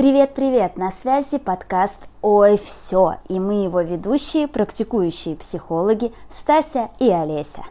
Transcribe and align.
Привет-привет! 0.00 0.78
На 0.78 0.90
связи 0.90 1.36
подкаст 1.36 2.08
«Ой, 2.22 2.56
все!» 2.56 3.16
и 3.28 3.38
мы 3.38 3.64
его 3.64 3.82
ведущие, 3.82 4.48
практикующие 4.48 5.36
психологи 5.36 6.10
Стася 6.30 6.88
и 6.98 7.10
Олеся. 7.10 7.64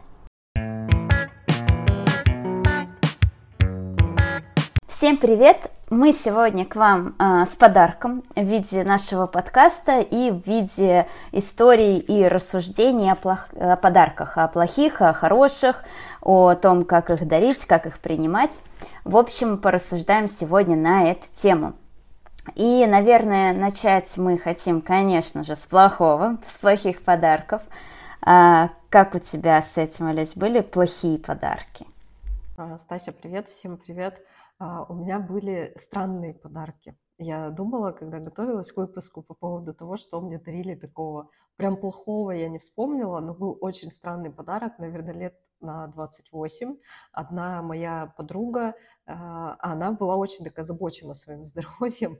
Всем 4.86 5.16
привет! 5.16 5.72
Мы 5.90 6.12
сегодня 6.12 6.64
к 6.64 6.76
вам 6.76 7.16
э, 7.18 7.46
с 7.46 7.56
подарком 7.56 8.22
в 8.36 8.44
виде 8.44 8.84
нашего 8.84 9.26
подкаста 9.26 9.98
и 9.98 10.30
в 10.30 10.46
виде 10.46 11.08
историй 11.32 11.98
и 11.98 12.28
рассуждений 12.28 13.10
о, 13.10 13.16
плох... 13.16 13.48
о 13.58 13.74
подарках, 13.74 14.38
о 14.38 14.46
плохих, 14.46 15.02
о 15.02 15.12
хороших, 15.12 15.82
о 16.22 16.54
том, 16.54 16.84
как 16.84 17.10
их 17.10 17.26
дарить, 17.26 17.64
как 17.64 17.86
их 17.86 17.98
принимать. 17.98 18.60
В 19.02 19.16
общем, 19.16 19.58
порассуждаем 19.58 20.28
сегодня 20.28 20.76
на 20.76 21.10
эту 21.10 21.26
тему. 21.34 21.74
И, 22.54 22.86
наверное, 22.86 23.52
начать 23.52 24.16
мы 24.16 24.36
хотим, 24.36 24.80
конечно 24.80 25.44
же, 25.44 25.56
с 25.56 25.66
плохого, 25.66 26.38
с 26.46 26.58
плохих 26.58 27.02
подарков. 27.02 27.62
А, 28.22 28.70
как 28.88 29.14
у 29.14 29.18
тебя 29.18 29.62
с 29.62 29.78
этим, 29.78 30.06
Олесь, 30.06 30.36
были 30.36 30.60
плохие 30.60 31.18
подарки? 31.18 31.86
А, 32.56 32.76
Стася, 32.78 33.12
привет, 33.12 33.48
всем 33.48 33.76
привет. 33.78 34.20
А, 34.58 34.84
у 34.84 34.94
меня 34.94 35.20
были 35.20 35.72
странные 35.76 36.34
подарки. 36.34 36.96
Я 37.18 37.50
думала, 37.50 37.92
когда 37.92 38.18
готовилась 38.18 38.72
к 38.72 38.76
выпуску 38.76 39.22
по 39.22 39.34
поводу 39.34 39.74
того, 39.74 39.96
что 39.96 40.20
мне 40.20 40.38
дарили 40.38 40.74
такого 40.74 41.28
прям 41.56 41.76
плохого, 41.76 42.30
я 42.30 42.48
не 42.48 42.58
вспомнила, 42.58 43.20
но 43.20 43.34
был 43.34 43.58
очень 43.60 43.90
странный 43.90 44.30
подарок, 44.30 44.78
наверное, 44.78 45.12
лет 45.14 45.34
на 45.60 45.86
28. 45.88 46.76
Одна 47.12 47.60
моя 47.62 48.14
подруга, 48.16 48.74
она 49.04 49.92
была 49.92 50.16
очень 50.16 50.44
так 50.44 50.58
озабочена 50.58 51.12
своим 51.12 51.44
здоровьем, 51.44 52.18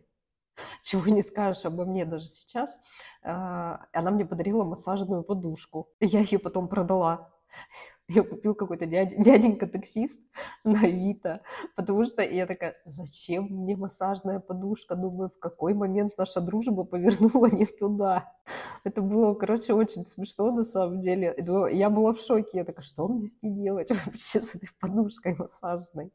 чего 0.82 1.06
не 1.06 1.22
скажешь 1.22 1.64
обо 1.64 1.84
мне 1.84 2.04
даже 2.04 2.26
сейчас. 2.26 2.78
А, 3.22 3.86
она 3.92 4.10
мне 4.10 4.24
подарила 4.24 4.64
массажную 4.64 5.22
подушку. 5.22 5.88
Я 6.00 6.20
ее 6.20 6.38
потом 6.38 6.68
продала. 6.68 7.30
Ее 8.08 8.24
купил 8.24 8.56
какой-то 8.56 8.86
дяденька-таксист 8.86 10.18
на 10.64 10.80
Авито, 10.80 11.42
потому 11.76 12.04
что 12.06 12.22
я 12.22 12.44
такая, 12.44 12.74
зачем 12.84 13.44
мне 13.44 13.76
массажная 13.76 14.40
подушка? 14.40 14.96
Думаю, 14.96 15.30
в 15.30 15.38
какой 15.38 15.74
момент 15.74 16.14
наша 16.18 16.40
дружба 16.40 16.82
повернула 16.82 17.46
не 17.46 17.66
туда. 17.66 18.32
Это 18.82 19.00
было, 19.00 19.34
короче, 19.34 19.74
очень 19.74 20.06
смешно 20.06 20.50
на 20.50 20.64
самом 20.64 21.00
деле. 21.00 21.36
Я 21.72 21.88
была 21.88 22.12
в 22.12 22.18
шоке. 22.18 22.58
Я 22.58 22.64
такая, 22.64 22.84
что 22.84 23.06
мне 23.06 23.28
с 23.28 23.40
ней 23.42 23.52
делать 23.52 23.90
вообще 23.90 24.40
с 24.40 24.56
этой 24.56 24.70
подушкой 24.80 25.36
массажной? 25.36 26.10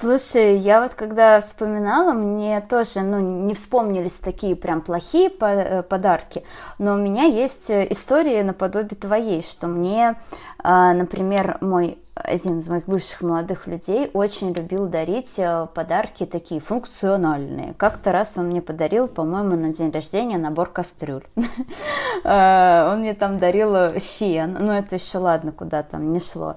Слушай, 0.00 0.58
я 0.58 0.80
вот 0.80 0.94
когда 0.94 1.40
вспоминала, 1.40 2.12
мне 2.12 2.60
тоже, 2.60 3.00
ну, 3.00 3.18
не 3.18 3.54
вспомнились 3.54 4.14
такие 4.14 4.54
прям 4.54 4.80
плохие 4.80 5.28
э, 5.40 5.82
подарки, 5.82 6.44
но 6.78 6.94
у 6.94 6.98
меня 6.98 7.24
есть 7.24 7.68
э, 7.70 7.86
история 7.90 8.44
наподобие 8.44 8.96
твоей, 8.96 9.42
что 9.42 9.66
мне, 9.66 10.16
а, 10.62 10.92
например, 10.92 11.58
мой 11.62 11.98
один 12.14 12.58
из 12.58 12.68
моих 12.68 12.84
бывших 12.86 13.22
молодых 13.22 13.66
людей 13.66 14.10
очень 14.12 14.52
любил 14.52 14.86
дарить 14.86 15.38
э, 15.38 15.66
подарки 15.74 16.26
такие 16.26 16.60
функциональные. 16.60 17.74
Как-то 17.74 18.12
раз 18.12 18.34
он 18.36 18.48
мне 18.48 18.62
подарил, 18.62 19.08
по-моему, 19.08 19.56
на 19.56 19.72
день 19.72 19.90
рождения 19.90 20.38
набор 20.38 20.70
кастрюль. 20.70 21.24
Он 22.24 23.00
мне 23.00 23.14
там 23.14 23.38
дарил 23.38 23.90
фен, 24.00 24.56
но 24.60 24.76
это 24.76 24.96
еще 24.96 25.18
ладно, 25.18 25.52
куда 25.52 25.82
там 25.82 26.12
не 26.12 26.20
шло. 26.20 26.56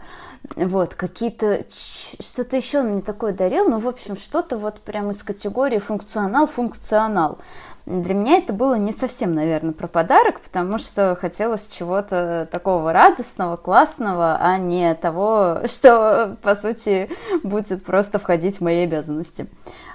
Вот, 0.55 0.95
какие-то, 0.95 1.65
что-то 1.69 2.57
еще 2.57 2.79
он 2.79 2.87
мне 2.87 3.01
такое 3.01 3.31
дарил, 3.31 3.69
ну, 3.69 3.79
в 3.79 3.87
общем, 3.87 4.17
что-то 4.17 4.57
вот 4.57 4.81
прямо 4.81 5.11
из 5.11 5.23
категории 5.23 5.77
функционал-функционал. 5.77 7.37
Для 7.85 8.13
меня 8.13 8.37
это 8.37 8.51
было 8.51 8.75
не 8.75 8.91
совсем, 8.91 9.33
наверное, 9.33 9.73
про 9.73 9.87
подарок, 9.87 10.41
потому 10.41 10.77
что 10.77 11.15
хотелось 11.19 11.67
чего-то 11.67 12.47
такого 12.51 12.91
радостного, 12.91 13.55
классного, 13.55 14.37
а 14.39 14.57
не 14.57 14.93
того, 14.95 15.59
что, 15.65 16.37
по 16.41 16.55
сути, 16.55 17.09
будет 17.43 17.85
просто 17.85 18.19
входить 18.19 18.57
в 18.57 18.61
мои 18.61 18.83
обязанности. 18.83 19.47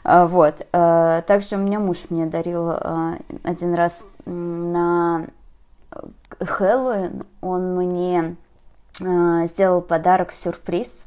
А, 0.05 0.27
вот. 0.27 0.67
А, 0.73 1.23
также 1.23 1.57
у 1.57 1.59
меня 1.59 1.81
муж 1.81 2.07
мне 2.09 2.27
дарил 2.27 2.71
а, 2.71 3.19
один 3.43 3.75
раз 3.75 4.07
на 4.25 5.27
Хэллоуин, 6.41 7.25
он 7.41 7.77
мне 7.77 8.37
Э, 8.37 8.46
сделал 8.99 9.81
подарок 9.81 10.33
сюрприз. 10.33 11.07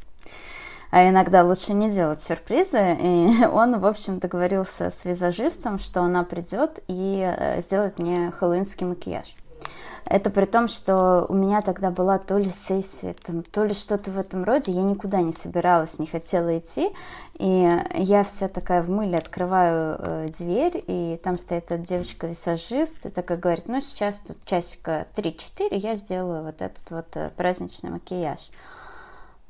А 0.92 1.08
иногда 1.08 1.44
лучше 1.44 1.74
не 1.74 1.90
делать 1.90 2.22
сюрпризы. 2.22 2.98
И 3.00 3.46
он, 3.52 3.80
в 3.80 3.86
общем, 3.86 4.20
договорился 4.20 4.90
с 4.90 5.06
визажистом, 5.06 5.80
что 5.80 6.02
она 6.02 6.24
придет 6.24 6.80
и 6.88 7.22
э, 7.22 7.62
сделает 7.62 8.00
мне 8.00 8.32
хэллоуинский 8.32 8.86
макияж. 8.86 9.36
Это 10.06 10.30
при 10.30 10.46
том, 10.46 10.68
что 10.68 11.26
у 11.30 11.34
меня 11.34 11.62
тогда 11.62 11.92
была 11.92 12.20
то 12.20 12.38
ли 12.38 12.50
сессия, 12.50 13.16
там, 13.26 13.44
то 13.44 13.64
ли 13.64 13.74
что-то 13.74 14.12
в 14.12 14.20
этом 14.20 14.44
роде. 14.44 14.72
Я 14.72 14.82
никуда 14.82 15.22
не 15.22 15.32
собиралась, 15.32 16.00
не 16.00 16.08
хотела 16.08 16.58
идти. 16.58 16.90
И 17.40 17.70
я 17.94 18.24
вся 18.26 18.50
такая 18.50 18.82
в 18.82 18.90
мыле 18.90 19.18
открываю 19.18 19.96
э, 19.98 20.28
дверь, 20.38 20.84
и 20.88 21.18
там 21.24 21.40
стоит 21.40 21.72
эта 21.72 21.78
девочка-висажист, 21.78 23.06
и 23.06 23.10
такая 23.10 23.38
говорит, 23.38 23.70
ну 23.70 23.80
сейчас 23.80 24.20
тут 24.20 24.38
часика 24.44 25.08
3-4 25.16 25.70
я 25.72 25.96
сделаю 25.96 26.44
вот 26.44 26.62
этот 26.62 26.92
вот 26.92 27.08
э, 27.16 27.32
праздничный 27.38 27.92
макияж. 27.92 28.40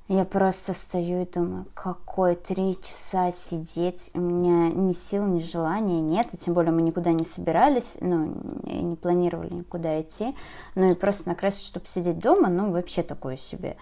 Я 0.10 0.26
просто 0.26 0.74
стою 0.74 1.22
и 1.22 1.26
думаю, 1.32 1.68
какой 1.76 2.34
три 2.34 2.80
часа 2.82 3.32
сидеть, 3.32 4.10
у 4.16 4.20
меня 4.20 4.74
ни 4.74 4.92
сил, 4.92 5.24
ни 5.28 5.40
желания 5.40 6.02
нет, 6.02 6.26
и 6.32 6.38
тем 6.38 6.56
более 6.56 6.72
мы 6.72 6.82
никуда 6.82 7.12
не 7.12 7.24
собирались, 7.24 7.96
ну, 8.02 8.34
не 8.64 8.96
планировали 8.96 9.54
никуда 9.54 10.02
идти, 10.02 10.36
ну 10.74 10.90
и 10.90 10.96
просто 10.96 11.30
накрасить, 11.30 11.68
чтобы 11.68 11.86
сидеть 11.86 12.18
дома, 12.18 12.50
ну, 12.50 12.72
вообще 12.72 13.04
такое 13.04 13.38
себе. 13.38 13.78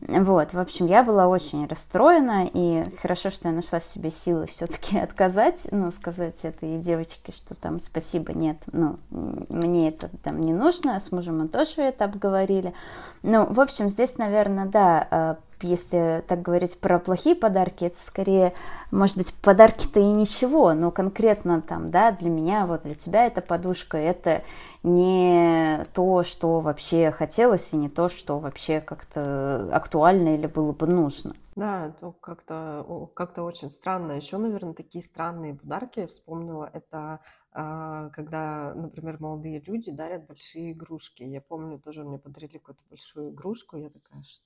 Вот, 0.00 0.52
в 0.52 0.58
общем, 0.58 0.86
я 0.86 1.04
была 1.04 1.28
очень 1.28 1.64
расстроена, 1.68 2.50
и 2.52 2.82
хорошо, 3.00 3.30
что 3.30 3.46
я 3.46 3.54
нашла 3.54 3.78
в 3.78 3.84
себе 3.84 4.10
силы 4.10 4.48
все-таки 4.48 4.98
отказать, 4.98 5.68
ну, 5.70 5.92
сказать 5.92 6.44
этой 6.44 6.78
девочке, 6.78 7.30
что 7.30 7.54
там 7.54 7.78
спасибо, 7.78 8.32
нет, 8.32 8.56
ну, 8.72 8.98
мне 9.10 9.90
это 9.90 10.10
там 10.24 10.40
не 10.40 10.52
нужно, 10.52 10.98
с 10.98 11.12
мужем 11.12 11.38
мы 11.38 11.46
тоже 11.46 11.82
это 11.82 12.04
обговорили. 12.04 12.74
Ну, 13.22 13.46
в 13.46 13.60
общем, 13.60 13.88
здесь, 13.88 14.18
наверное, 14.18 14.66
да, 14.66 15.06
э, 15.10 15.34
если 15.62 16.24
так 16.26 16.42
говорить 16.42 16.78
про 16.80 16.98
плохие 16.98 17.34
подарки, 17.34 17.84
это 17.84 18.00
скорее, 18.00 18.54
может 18.90 19.16
быть, 19.16 19.34
подарки-то 19.34 20.00
и 20.00 20.04
ничего, 20.04 20.72
но 20.74 20.90
конкретно 20.90 21.60
там, 21.60 21.90
да, 21.90 22.12
для 22.12 22.30
меня, 22.30 22.66
вот 22.66 22.82
для 22.82 22.94
тебя 22.94 23.26
эта 23.26 23.40
подушка, 23.40 23.96
это 23.96 24.42
не 24.82 25.84
то, 25.94 26.22
что 26.22 26.60
вообще 26.60 27.10
хотелось, 27.10 27.72
и 27.72 27.76
не 27.76 27.88
то, 27.88 28.08
что 28.08 28.38
вообще 28.38 28.80
как-то 28.80 29.68
актуально 29.72 30.34
или 30.34 30.46
было 30.46 30.72
бы 30.72 30.86
нужно. 30.86 31.34
Да, 31.56 31.86
это 31.86 32.12
как-то 32.20 33.10
как 33.14 33.36
очень 33.38 33.70
странно. 33.72 34.12
Еще, 34.12 34.38
наверное, 34.38 34.74
такие 34.74 35.02
странные 35.02 35.56
подарки 35.56 35.98
я 35.98 36.06
вспомнила. 36.06 36.70
Это 36.72 37.18
а, 37.50 38.10
когда, 38.10 38.72
например, 38.74 39.16
молодые 39.20 39.60
люди 39.66 39.90
дарят 39.90 40.28
большие 40.28 40.70
игрушки. 40.70 41.24
Я 41.24 41.40
помню, 41.40 41.80
тоже 41.80 42.04
мне 42.04 42.16
подарили 42.16 42.58
какую-то 42.58 42.84
большую 42.88 43.30
игрушку. 43.30 43.76
Я 43.76 43.90
такая, 43.90 44.22
что 44.22 44.44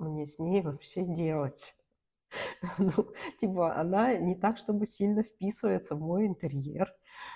мне 0.00 0.26
с 0.26 0.38
ней 0.38 0.62
вообще 0.62 1.04
делать? 1.04 1.76
Ну, 2.78 2.92
типа, 3.38 3.76
она 3.76 4.14
не 4.16 4.34
так, 4.34 4.58
чтобы 4.58 4.86
сильно 4.86 5.22
вписывается 5.22 5.94
в 5.94 6.00
мой 6.00 6.26
интерьер. 6.26 6.92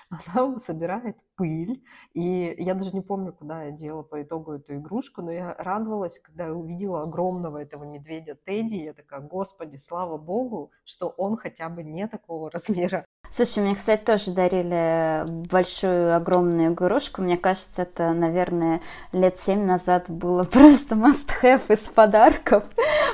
Она 0.09 0.59
собирает 0.59 1.17
пыль. 1.35 1.83
И 2.13 2.55
я 2.57 2.75
даже 2.75 2.91
не 2.93 3.01
помню, 3.01 3.33
куда 3.33 3.63
я 3.63 3.71
делала 3.71 4.03
по 4.03 4.21
итогу 4.21 4.53
эту 4.53 4.75
игрушку, 4.75 5.21
но 5.21 5.31
я 5.31 5.53
радовалась, 5.53 6.19
когда 6.19 6.47
я 6.47 6.53
увидела 6.53 7.03
огромного 7.03 7.57
этого 7.59 7.83
медведя 7.85 8.35
Тедди. 8.35 8.75
Я 8.75 8.93
такая, 8.93 9.21
господи, 9.21 9.77
слава 9.77 10.17
богу, 10.17 10.71
что 10.83 11.09
он 11.09 11.37
хотя 11.37 11.69
бы 11.69 11.83
не 11.83 12.07
такого 12.07 12.51
размера. 12.51 13.05
Слушай, 13.31 13.63
мне, 13.63 13.75
кстати, 13.75 14.03
тоже 14.03 14.31
дарили 14.31 15.23
большую, 15.49 16.15
огромную 16.15 16.73
игрушку. 16.73 17.21
Мне 17.21 17.37
кажется, 17.37 17.83
это, 17.83 18.11
наверное, 18.11 18.81
лет 19.11 19.39
семь 19.39 19.65
назад 19.65 20.05
было 20.07 20.43
просто 20.51 20.95
must-have 20.95 21.61
из 21.69 21.81
подарков. 21.81 22.63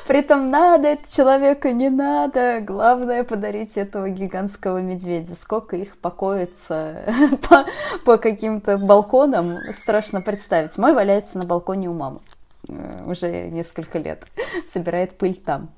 Притом 0.08 0.50
надо 0.50 0.88
это 0.90 1.14
человеку, 1.14 1.68
не 1.68 1.90
надо. 1.90 2.62
Главное 2.62 3.26
подарить 3.26 3.76
этого 3.76 4.10
гигантского 4.10 4.78
медведя. 4.78 5.36
Сколько 5.36 5.76
их 5.76 5.98
покоится 5.98 7.04
по, 7.50 7.66
по 8.06 8.18
каким-то 8.18 8.78
балконам, 8.78 9.58
страшно 9.74 10.22
представить. 10.22 10.78
Мой 10.78 10.94
валяется 10.94 11.40
на 11.40 11.46
балконе 11.46 11.90
у 11.90 11.94
мамы 11.94 12.20
э, 12.70 13.04
уже 13.06 13.50
несколько 13.50 14.00
лет. 14.00 14.24
Собирает 14.72 15.18
пыль 15.18 15.36
там. 15.36 15.72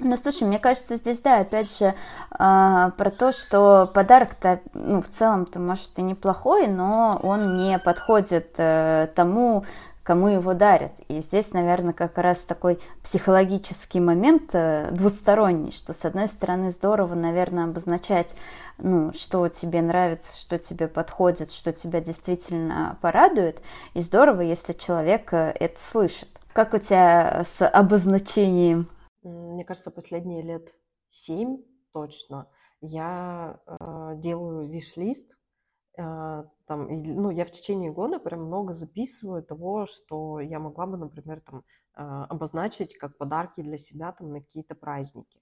Ну, 0.00 0.16
слушай, 0.16 0.44
мне 0.44 0.60
кажется, 0.60 0.96
здесь, 0.96 1.20
да, 1.20 1.40
опять 1.40 1.76
же, 1.76 1.86
э, 1.86 1.94
про 2.38 3.10
то, 3.10 3.32
что 3.32 3.90
подарок-то, 3.92 4.60
ну, 4.74 5.02
в 5.02 5.08
целом-то, 5.08 5.58
может, 5.58 5.98
и 5.98 6.02
неплохой, 6.02 6.68
но 6.68 7.18
он 7.22 7.56
не 7.56 7.78
подходит 7.80 8.54
э, 8.58 9.08
тому, 9.16 9.64
кому 10.04 10.28
его 10.28 10.54
дарят. 10.54 10.92
И 11.08 11.20
здесь, 11.20 11.52
наверное, 11.52 11.92
как 11.92 12.16
раз 12.16 12.42
такой 12.42 12.78
психологический 13.02 14.00
момент 14.00 14.50
э, 14.54 14.88
двусторонний, 14.92 15.72
что 15.72 15.92
с 15.92 16.04
одной 16.04 16.28
стороны 16.28 16.70
здорово, 16.70 17.14
наверное, 17.14 17.64
обозначать, 17.64 18.36
ну, 18.78 19.12
что 19.12 19.48
тебе 19.48 19.82
нравится, 19.82 20.34
что 20.40 20.58
тебе 20.58 20.86
подходит, 20.86 21.50
что 21.50 21.72
тебя 21.72 22.00
действительно 22.00 22.96
порадует, 23.02 23.60
и 23.94 24.00
здорово, 24.00 24.42
если 24.42 24.72
человек 24.72 25.34
э, 25.34 25.52
это 25.58 25.78
слышит. 25.78 26.28
Как 26.52 26.72
у 26.72 26.78
тебя 26.78 27.42
с 27.44 27.66
обозначением? 27.68 28.88
Мне 29.22 29.64
кажется, 29.64 29.90
последние 29.90 30.42
лет 30.42 30.74
семь 31.10 31.62
точно 31.92 32.48
я 32.80 33.60
э, 33.66 34.12
делаю 34.16 34.68
виш-лист 34.68 35.36
э, 35.96 36.02
там, 36.66 36.86
ну, 36.88 37.30
я 37.30 37.44
в 37.44 37.50
течение 37.50 37.90
года 37.90 38.18
прям 38.18 38.44
много 38.44 38.72
записываю 38.72 39.42
того, 39.42 39.86
что 39.86 40.38
я 40.38 40.58
могла 40.58 40.86
бы, 40.86 40.96
например, 40.96 41.40
там, 41.40 41.64
а, 41.94 42.26
обозначить 42.26 42.96
как 42.96 43.16
подарки 43.16 43.60
для 43.60 43.78
себя 43.78 44.12
там 44.12 44.30
на 44.30 44.40
какие-то 44.40 44.76
праздники. 44.76 45.40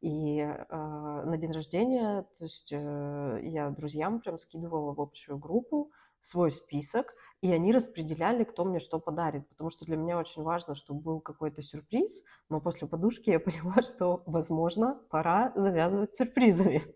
И 0.00 0.38
э, 0.38 0.64
на 0.70 1.36
день 1.38 1.50
рождения, 1.50 2.22
то 2.38 2.44
есть 2.44 2.72
э, 2.72 3.40
я 3.42 3.70
друзьям 3.70 4.20
прям 4.20 4.38
скидывала 4.38 4.94
в 4.94 5.00
общую 5.00 5.38
группу 5.38 5.90
свой 6.20 6.52
список, 6.52 7.14
и 7.40 7.52
они 7.52 7.72
распределяли, 7.72 8.44
кто 8.44 8.64
мне 8.64 8.80
что 8.80 8.98
подарит, 8.98 9.48
потому 9.48 9.70
что 9.70 9.84
для 9.84 9.96
меня 9.96 10.18
очень 10.18 10.42
важно, 10.42 10.74
чтобы 10.74 11.00
был 11.00 11.20
какой-то 11.20 11.62
сюрприз, 11.62 12.24
но 12.48 12.60
после 12.60 12.88
подушки 12.88 13.30
я 13.30 13.40
поняла, 13.40 13.82
что, 13.82 14.22
возможно, 14.26 15.00
пора 15.10 15.52
завязывать 15.54 16.14
сюрпризами. 16.14 16.82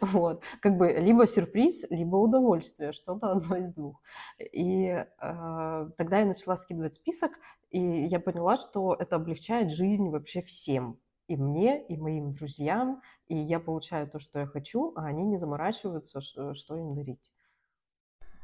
Вот, 0.00 0.42
как 0.60 0.76
бы 0.76 0.88
либо 0.88 1.28
сюрприз, 1.28 1.88
либо 1.90 2.16
удовольствие, 2.16 2.90
что-то 2.90 3.30
одно 3.30 3.56
из 3.56 3.72
двух. 3.72 4.02
И 4.52 4.86
э, 4.86 5.06
тогда 5.96 6.18
я 6.18 6.26
начала 6.26 6.56
скидывать 6.56 6.96
список, 6.96 7.30
и 7.70 7.78
я 7.80 8.18
поняла, 8.18 8.56
что 8.56 8.96
это 8.98 9.14
облегчает 9.14 9.70
жизнь 9.70 10.08
вообще 10.08 10.42
всем. 10.42 10.98
И 11.28 11.36
мне, 11.36 11.86
и 11.86 11.96
моим 11.96 12.34
друзьям, 12.34 13.00
и 13.28 13.36
я 13.36 13.60
получаю 13.60 14.10
то, 14.10 14.18
что 14.18 14.40
я 14.40 14.46
хочу, 14.46 14.92
а 14.96 15.06
они 15.06 15.22
не 15.22 15.36
заморачиваются, 15.36 16.20
что, 16.20 16.54
что 16.54 16.76
им 16.76 16.96
дарить. 16.96 17.30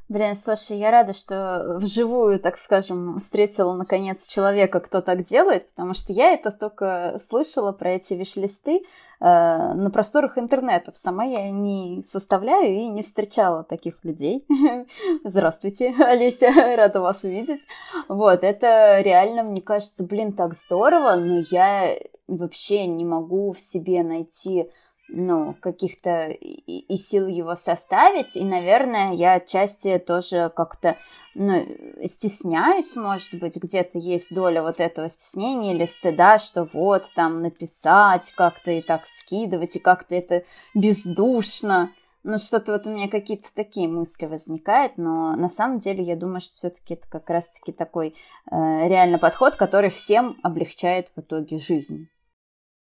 Блин, 0.08 0.36
слушай, 0.36 0.78
я 0.78 0.92
рада, 0.92 1.12
что 1.12 1.78
вживую, 1.80 2.38
так 2.38 2.58
скажем, 2.58 3.18
встретила 3.18 3.74
наконец 3.74 4.28
человека, 4.28 4.78
кто 4.78 5.00
так 5.00 5.24
делает, 5.24 5.68
потому 5.70 5.94
что 5.94 6.12
я 6.12 6.32
это 6.32 6.52
только 6.52 7.18
слышала 7.28 7.72
про 7.72 7.90
эти 7.90 8.14
виш-листы 8.14 8.76
э, 8.76 8.82
на 9.20 9.90
просторах 9.90 10.38
интернетов. 10.38 10.96
Сама 10.96 11.24
я 11.24 11.50
не 11.50 12.02
составляю 12.02 12.72
и 12.72 12.86
не 12.86 13.02
встречала 13.02 13.64
таких 13.64 14.04
людей. 14.04 14.46
Здравствуйте, 15.24 15.92
Олеся, 15.98 16.52
рада 16.76 17.00
вас 17.00 17.24
увидеть. 17.24 17.66
Вот, 18.06 18.44
это 18.44 19.00
реально, 19.00 19.42
мне 19.42 19.60
кажется, 19.60 20.04
блин, 20.04 20.34
так 20.34 20.54
здорово, 20.54 21.16
но 21.16 21.40
я 21.50 21.96
вообще 22.28 22.86
не 22.86 23.04
могу 23.04 23.50
в 23.50 23.60
себе 23.60 24.04
найти 24.04 24.70
ну, 25.08 25.54
каких-то 25.60 26.28
и, 26.28 26.96
сил 26.96 27.26
его 27.26 27.54
составить, 27.54 28.36
и, 28.36 28.44
наверное, 28.44 29.12
я 29.12 29.34
отчасти 29.34 29.98
тоже 29.98 30.50
как-то, 30.54 30.96
ну, 31.34 31.64
стесняюсь, 32.04 32.96
может 32.96 33.34
быть, 33.34 33.56
где-то 33.56 33.98
есть 33.98 34.34
доля 34.34 34.62
вот 34.62 34.80
этого 34.80 35.08
стеснения 35.08 35.74
или 35.74 35.86
стыда, 35.86 36.38
что 36.38 36.68
вот 36.72 37.04
там 37.14 37.42
написать 37.42 38.32
как-то 38.36 38.72
и 38.72 38.82
так 38.82 39.06
скидывать, 39.06 39.76
и 39.76 39.80
как-то 39.80 40.14
это 40.14 40.44
бездушно. 40.74 41.92
Ну, 42.24 42.38
что-то 42.38 42.72
вот 42.72 42.88
у 42.88 42.90
меня 42.90 43.08
какие-то 43.08 43.48
такие 43.54 43.86
мысли 43.86 44.26
возникают, 44.26 44.98
но 44.98 45.36
на 45.36 45.48
самом 45.48 45.78
деле 45.78 46.02
я 46.02 46.16
думаю, 46.16 46.40
что 46.40 46.54
все-таки 46.54 46.94
это 46.94 47.06
как 47.08 47.30
раз-таки 47.30 47.70
такой 47.70 48.08
э, 48.08 48.56
реально 48.88 49.18
подход, 49.18 49.54
который 49.54 49.90
всем 49.90 50.36
облегчает 50.42 51.12
в 51.14 51.20
итоге 51.20 51.58
жизнь. 51.58 52.08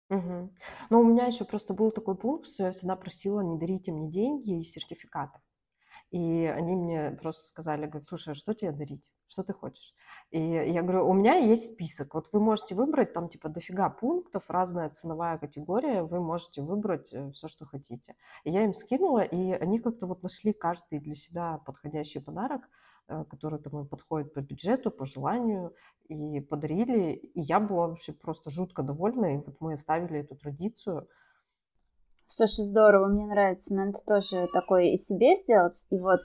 Мгм. 0.09 0.51
Но 0.89 0.99
у 0.99 1.03
меня 1.03 1.25
еще 1.25 1.45
просто 1.45 1.73
был 1.73 1.91
такой 1.91 2.15
пункт, 2.15 2.47
что 2.47 2.63
я 2.63 2.71
всегда 2.71 2.95
просила 2.95 3.41
не 3.41 3.57
дарите 3.57 3.91
мне 3.91 4.09
деньги 4.09 4.59
и 4.59 4.63
сертификаты. 4.63 5.39
И 6.11 6.45
они 6.45 6.75
мне 6.75 7.11
просто 7.21 7.43
сказали, 7.47 7.87
говорят, 7.87 8.05
слушай, 8.05 8.31
а 8.31 8.35
что 8.35 8.53
тебе 8.53 8.71
дарить? 8.71 9.11
Что 9.27 9.43
ты 9.43 9.53
хочешь? 9.53 9.93
И 10.31 10.39
я 10.39 10.83
говорю, 10.83 11.09
у 11.09 11.13
меня 11.13 11.35
есть 11.35 11.73
список. 11.73 12.13
Вот 12.13 12.29
вы 12.31 12.39
можете 12.39 12.75
выбрать 12.75 13.13
там 13.13 13.29
типа 13.29 13.49
дофига 13.49 13.89
пунктов, 13.89 14.43
разная 14.49 14.89
ценовая 14.89 15.37
категория, 15.37 16.03
вы 16.03 16.21
можете 16.21 16.61
выбрать 16.61 17.13
э, 17.13 17.31
все, 17.31 17.47
что 17.47 17.65
хотите. 17.65 18.15
И 18.43 18.51
я 18.51 18.63
им 18.63 18.73
скинула, 18.73 19.23
и 19.23 19.51
они 19.51 19.79
как-то 19.79 20.07
вот 20.07 20.23
нашли 20.23 20.53
каждый 20.53 20.99
для 20.99 21.15
себя 21.15 21.59
подходящий 21.65 22.19
подарок. 22.19 22.61
Э, 23.07 23.23
который 23.29 23.59
там 23.59 23.87
подходит 23.87 24.33
по 24.33 24.39
бюджету, 24.39 24.89
по 24.89 25.05
желанию, 25.05 25.75
и 26.07 26.39
подарили. 26.39 27.11
И 27.13 27.41
я 27.41 27.59
была 27.59 27.89
вообще 27.89 28.13
просто 28.13 28.49
жутко 28.49 28.81
довольна, 28.81 29.35
и 29.35 29.37
вот 29.37 29.57
мы 29.59 29.73
оставили 29.73 30.21
эту 30.21 30.35
традицию. 30.35 31.07
Слушай, 32.25 32.65
здорово, 32.65 33.05
мне 33.05 33.27
нравится. 33.27 33.75
Надо 33.75 33.99
тоже 34.07 34.47
такое 34.51 34.85
и 34.85 34.97
себе 34.97 35.35
сделать. 35.35 35.85
И 35.91 35.99
вот 35.99 36.21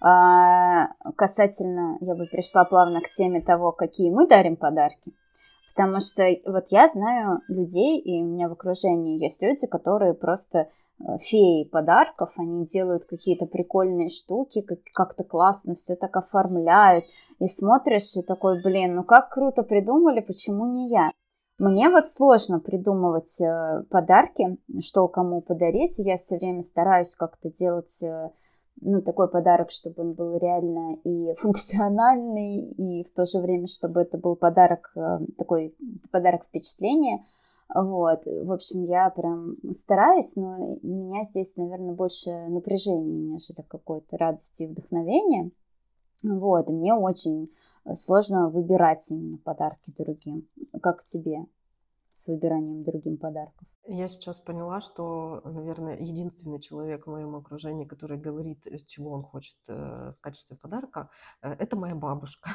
а, 0.00 0.88
касательно, 1.16 1.96
я 2.00 2.16
бы 2.16 2.26
пришла 2.26 2.64
плавно 2.64 3.00
к 3.02 3.10
теме 3.10 3.40
того, 3.40 3.70
какие 3.70 4.10
мы 4.10 4.26
дарим 4.26 4.56
подарки. 4.56 5.14
Потому 5.68 6.00
что 6.00 6.24
вот 6.46 6.64
я 6.70 6.88
знаю 6.88 7.40
людей, 7.46 8.00
и 8.00 8.20
у 8.20 8.26
меня 8.26 8.48
в 8.48 8.52
окружении 8.52 9.22
есть 9.22 9.40
люди, 9.42 9.68
которые 9.68 10.14
просто 10.14 10.70
феи 11.20 11.64
подарков, 11.64 12.32
они 12.36 12.64
делают 12.64 13.04
какие-то 13.04 13.46
прикольные 13.46 14.08
штуки, 14.08 14.66
как-то 14.92 15.24
классно 15.24 15.74
все 15.74 15.94
так 15.94 16.16
оформляют, 16.16 17.04
и 17.38 17.46
смотришь 17.46 18.16
и 18.16 18.22
такой, 18.22 18.62
блин, 18.62 18.94
ну 18.96 19.04
как 19.04 19.30
круто 19.30 19.62
придумали, 19.62 20.20
почему 20.20 20.66
не 20.66 20.88
я? 20.88 21.10
Мне 21.58 21.88
вот 21.88 22.06
сложно 22.06 22.60
придумывать 22.60 23.40
э, 23.40 23.82
подарки, 23.90 24.58
что 24.80 25.08
кому 25.08 25.40
подарить, 25.40 25.98
я 25.98 26.18
все 26.18 26.36
время 26.36 26.60
стараюсь 26.60 27.14
как-то 27.14 27.50
делать 27.50 28.02
э, 28.02 28.30
ну, 28.82 29.00
такой 29.00 29.28
подарок, 29.28 29.70
чтобы 29.70 30.02
он 30.02 30.12
был 30.12 30.36
реально 30.36 30.96
и 31.04 31.34
функциональный, 31.38 32.60
и 32.60 33.04
в 33.04 33.12
то 33.14 33.24
же 33.24 33.38
время, 33.40 33.68
чтобы 33.68 34.02
это 34.02 34.18
был 34.18 34.36
подарок, 34.36 34.94
такой 35.38 35.74
подарок 36.10 36.44
впечатления– 36.44 37.24
вот, 37.74 38.24
в 38.24 38.52
общем, 38.52 38.84
я 38.84 39.10
прям 39.10 39.56
стараюсь, 39.72 40.36
но 40.36 40.78
у 40.82 40.86
меня 40.86 41.24
здесь, 41.24 41.56
наверное, 41.56 41.94
больше 41.94 42.30
напряжения, 42.48 43.32
нежели 43.32 43.62
какой-то 43.62 44.16
радости 44.16 44.62
и 44.62 44.66
вдохновения. 44.66 45.50
Вот, 46.22 46.68
и 46.68 46.72
мне 46.72 46.94
очень 46.94 47.50
сложно 47.94 48.48
выбирать 48.48 49.10
именно 49.10 49.38
подарки 49.38 49.92
другим. 49.96 50.48
Как 50.80 51.02
тебе 51.02 51.46
с 52.12 52.28
выбиранием 52.28 52.82
другим 52.82 53.18
подарков? 53.18 53.66
Я 53.88 54.08
сейчас 54.08 54.40
поняла, 54.40 54.80
что, 54.80 55.42
наверное, 55.44 55.96
единственный 55.98 56.60
человек 56.60 57.06
в 57.06 57.10
моем 57.10 57.36
окружении, 57.36 57.84
который 57.84 58.18
говорит, 58.18 58.66
чего 58.86 59.12
он 59.12 59.22
хочет 59.22 59.56
э, 59.68 60.12
в 60.16 60.20
качестве 60.20 60.56
подарка, 60.56 61.08
э, 61.42 61.52
это 61.52 61.76
моя 61.76 61.94
бабушка. 61.94 62.50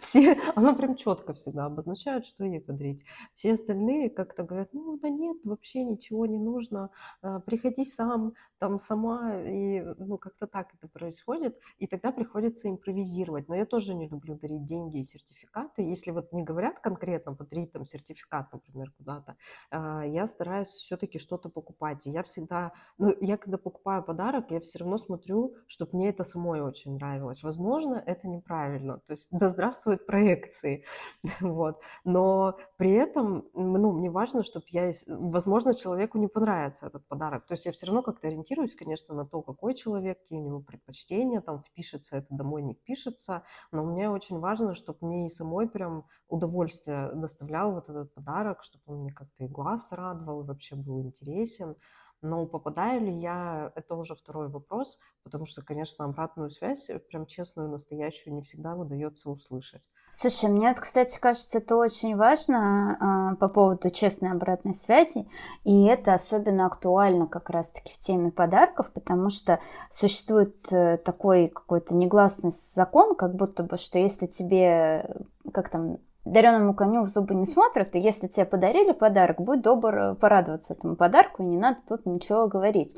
Все, 0.00 0.38
она 0.54 0.72
прям 0.72 0.96
четко 0.96 1.32
всегда 1.34 1.66
обозначает, 1.66 2.24
что 2.24 2.44
ей 2.44 2.60
подарить. 2.60 3.04
Все 3.34 3.52
остальные 3.54 4.10
как-то 4.10 4.44
говорят, 4.44 4.72
ну 4.72 4.98
да 4.98 5.08
нет, 5.08 5.38
вообще 5.44 5.84
ничего 5.84 6.26
не 6.26 6.38
нужно, 6.38 6.90
а, 7.22 7.40
приходи 7.40 7.84
сам, 7.84 8.34
там 8.58 8.78
сама, 8.78 9.40
и 9.42 9.80
ну 9.98 10.18
как-то 10.18 10.46
так 10.46 10.74
это 10.74 10.86
происходит, 10.88 11.58
и 11.78 11.86
тогда 11.86 12.12
приходится 12.12 12.68
импровизировать. 12.68 13.48
Но 13.48 13.54
я 13.54 13.64
тоже 13.64 13.94
не 13.94 14.08
люблю 14.08 14.36
дарить 14.36 14.66
деньги 14.66 14.98
и 14.98 15.04
сертификаты. 15.04 15.82
Если 15.82 16.10
вот 16.10 16.32
не 16.32 16.42
говорят 16.42 16.78
конкретно 16.80 17.34
подарить 17.34 17.72
там 17.72 17.84
сертификат, 17.84 18.52
например, 18.52 18.92
куда-то, 18.98 19.36
а, 19.70 20.04
я 20.06 20.26
стараюсь 20.26 20.68
все-таки 20.68 21.18
что-то 21.18 21.48
покупать. 21.48 22.06
И 22.06 22.10
я 22.10 22.22
всегда, 22.22 22.72
ну 22.98 23.14
я 23.20 23.36
когда 23.36 23.58
покупаю 23.58 24.02
подарок, 24.02 24.50
я 24.50 24.60
все 24.60 24.80
равно 24.80 24.98
смотрю, 24.98 25.54
чтобы 25.66 25.96
мне 25.96 26.10
это 26.10 26.24
самой 26.24 26.60
очень 26.60 26.94
нравилось. 26.94 27.42
Возможно, 27.42 28.02
это 28.06 28.28
неправильно, 28.28 28.99
то 29.06 29.12
есть 29.12 29.28
да 29.30 29.48
здравствуют 29.48 30.06
проекции, 30.06 30.84
вот. 31.40 31.80
Но 32.04 32.58
при 32.76 32.92
этом, 32.92 33.48
ну, 33.54 33.92
мне 33.92 34.10
важно, 34.10 34.42
чтобы 34.42 34.66
я, 34.70 34.90
возможно, 35.08 35.74
человеку 35.74 36.18
не 36.18 36.28
понравится 36.28 36.86
этот 36.86 37.06
подарок. 37.06 37.46
То 37.46 37.54
есть 37.54 37.66
я 37.66 37.72
все 37.72 37.86
равно 37.86 38.02
как-то 38.02 38.28
ориентируюсь, 38.28 38.74
конечно, 38.74 39.14
на 39.14 39.26
то, 39.26 39.42
какой 39.42 39.74
человек, 39.74 40.20
какие 40.20 40.38
у 40.38 40.44
него 40.44 40.60
предпочтения, 40.60 41.40
там, 41.40 41.60
впишется 41.62 42.16
это 42.16 42.28
домой, 42.30 42.62
не 42.62 42.74
впишется. 42.74 43.44
Но 43.72 43.84
мне 43.84 44.10
очень 44.10 44.38
важно, 44.38 44.74
чтобы 44.74 44.98
мне 45.02 45.26
и 45.26 45.30
самой 45.30 45.68
прям 45.68 46.06
удовольствие 46.28 47.10
доставлял 47.14 47.72
вот 47.72 47.88
этот 47.88 48.14
подарок, 48.14 48.62
чтобы 48.62 48.82
он 48.86 49.00
мне 49.00 49.12
как-то 49.12 49.44
и 49.44 49.48
глаз 49.48 49.92
радовал, 49.92 50.42
и 50.42 50.46
вообще 50.46 50.76
был 50.76 51.02
интересен. 51.02 51.76
Но 52.22 52.46
попадаю 52.46 53.00
ли 53.00 53.12
я, 53.12 53.72
это 53.74 53.94
уже 53.94 54.14
второй 54.14 54.48
вопрос, 54.48 54.98
потому 55.22 55.46
что, 55.46 55.62
конечно, 55.62 56.04
обратную 56.04 56.50
связь, 56.50 56.90
э, 56.90 56.98
прям 56.98 57.24
честную, 57.24 57.70
настоящую, 57.70 58.34
не 58.34 58.42
всегда 58.42 58.74
удается 58.76 59.30
услышать. 59.30 59.82
Слушай, 60.12 60.50
мне 60.50 60.68
вот, 60.68 60.80
кстати, 60.80 61.18
кажется, 61.18 61.58
это 61.58 61.76
очень 61.76 62.16
важно 62.16 62.96
а, 63.00 63.36
по 63.36 63.48
поводу 63.48 63.90
честной 63.90 64.32
обратной 64.32 64.74
связи, 64.74 65.28
и 65.64 65.84
это 65.84 66.14
особенно 66.14 66.66
актуально 66.66 67.26
как 67.26 67.48
раз-таки 67.48 67.92
в 67.94 67.98
теме 67.98 68.30
подарков, 68.30 68.92
потому 68.92 69.30
что 69.30 69.60
существует 69.90 70.70
э, 70.72 70.98
такой 70.98 71.48
какой-то 71.48 71.94
негласный 71.94 72.50
закон, 72.50 73.14
как 73.14 73.34
будто 73.34 73.62
бы, 73.62 73.76
что 73.76 73.98
если 73.98 74.26
тебе, 74.26 75.08
как 75.54 75.70
там, 75.70 75.98
дареному 76.24 76.74
коню 76.74 77.02
в 77.02 77.08
зубы 77.08 77.34
не 77.34 77.44
смотрят, 77.44 77.94
и 77.94 78.00
если 78.00 78.26
тебе 78.26 78.46
подарили 78.46 78.92
подарок, 78.92 79.40
будь 79.40 79.62
добр 79.62 80.16
порадоваться 80.20 80.74
этому 80.74 80.96
подарку, 80.96 81.42
и 81.42 81.46
не 81.46 81.58
надо 81.58 81.78
тут 81.88 82.06
ничего 82.06 82.46
говорить. 82.48 82.96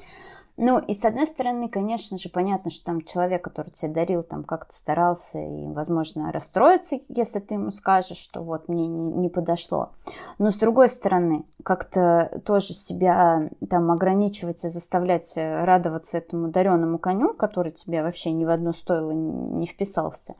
Ну, 0.59 0.79
и 0.79 0.93
с 0.93 1.03
одной 1.05 1.27
стороны, 1.27 1.69
конечно 1.69 2.19
же, 2.19 2.29
понятно, 2.29 2.71
что 2.71 2.85
там 2.85 3.03
человек, 3.03 3.43
который 3.43 3.71
тебе 3.71 3.91
дарил, 3.91 4.23
там 4.23 4.45
как-то 4.45 4.75
старался 4.75 5.39
и, 5.39 5.67
возможно, 5.69 6.31
расстроится, 6.31 6.99
если 7.09 7.39
ты 7.41 7.55
ему 7.55 7.71
скажешь, 7.71 8.19
что 8.19 8.43
вот 8.43 8.69
мне 8.69 8.87
не, 8.87 9.13
не 9.13 9.29
подошло. 9.31 9.93
Но 10.39 10.51
с 10.51 10.57
другой 10.57 10.91
стороны, 10.91 11.45
как-то 11.65 12.43
тоже 12.45 12.75
себя 12.75 13.49
там 13.71 13.91
ограничивать 13.91 14.63
и 14.65 14.69
заставлять 14.69 15.33
э, 15.37 15.65
радоваться 15.65 16.19
этому 16.19 16.49
дареному 16.49 16.99
коню, 16.99 17.33
который 17.33 17.73
тебе 17.73 18.03
вообще 18.03 18.31
ни 18.31 18.45
в 18.45 18.51
одно 18.51 18.75
стоило 18.75 19.13
не 19.13 19.67
вписался. 19.67 20.35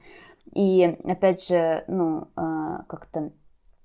И, 0.55 0.85
опять 1.05 1.47
же, 1.47 1.85
ну, 1.87 2.29
а, 2.37 2.83
как-то 2.89 3.33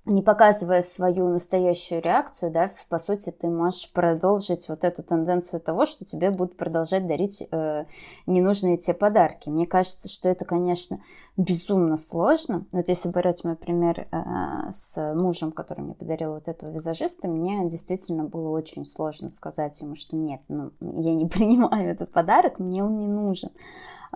не 0.08 0.22
показывая 0.22 0.82
свою 0.82 1.28
настоящую 1.28 2.02
реакцию, 2.02 2.52
да, 2.52 2.72
по 2.88 2.98
сути, 2.98 3.30
ты 3.30 3.48
можешь 3.48 3.92
продолжить 3.92 4.70
вот 4.70 4.84
эту 4.86 5.04
тенденцию 5.04 5.60
того, 5.60 5.86
что 5.86 6.06
тебе 6.06 6.32
будут 6.32 6.56
продолжать 6.56 7.08
дарить 7.08 7.46
э, 7.52 7.86
ненужные 8.26 8.78
тебе 8.78 8.94
подарки. 8.94 9.50
Мне 9.50 9.68
кажется, 9.68 10.08
что 10.08 10.30
это, 10.30 10.46
конечно, 10.46 11.02
безумно 11.36 11.98
сложно. 11.98 12.66
Вот 12.72 12.88
если 12.88 13.10
брать 13.10 13.44
мой 13.44 13.58
пример 13.58 14.08
э, 14.10 14.72
с 14.72 15.14
мужем, 15.14 15.52
который 15.52 15.82
мне 15.82 15.94
подарил 15.94 16.36
вот 16.36 16.48
этого 16.48 16.72
визажиста, 16.72 17.28
мне 17.28 17.68
действительно 17.68 18.24
было 18.24 18.50
очень 18.50 18.86
сложно 18.86 19.30
сказать 19.30 19.80
ему, 19.82 19.96
что 19.96 20.16
нет, 20.16 20.40
ну, 20.48 20.72
я 20.80 21.14
не 21.14 21.26
принимаю 21.28 21.92
этот 21.92 22.14
подарок, 22.14 22.60
мне 22.60 22.82
он 22.82 22.98
не 22.98 23.08
нужен. 23.08 23.50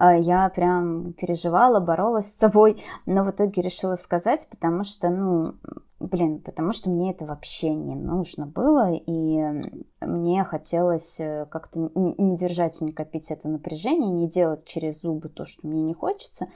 А, 0.04 0.16
я 0.16 0.50
прям 0.50 1.14
переживала, 1.14 1.80
боролась 1.80 2.26
с 2.26 2.36
собой, 2.36 2.82
но 3.06 3.24
в 3.24 3.30
итоге 3.30 3.62
решила 3.62 3.94
сказать, 3.94 4.48
потому 4.50 4.84
что, 4.84 5.12
ну, 5.12 5.54
блин, 6.00 6.40
потому 6.40 6.72
что 6.72 6.90
мне 6.90 7.12
это 7.12 7.28
вообще 7.28 7.76
не 7.76 7.94
нужно 7.94 8.48
было, 8.48 8.92
и 8.94 9.62
мне 10.02 10.44
хотелось 10.44 11.20
э, 11.20 11.46
как-то 11.52 11.92
не 11.94 12.36
держать 12.36 12.82
и 12.82 12.86
не 12.86 12.94
копить 12.94 13.30
это 13.30 13.48
напряжение, 13.48 14.10
не 14.10 14.28
делать 14.28 14.66
через 14.66 15.02
зубы 15.02 15.30
то, 15.30 15.46
что 15.46 15.68
мне 15.68 15.84
не 15.84 15.94
хочется. 15.94 16.48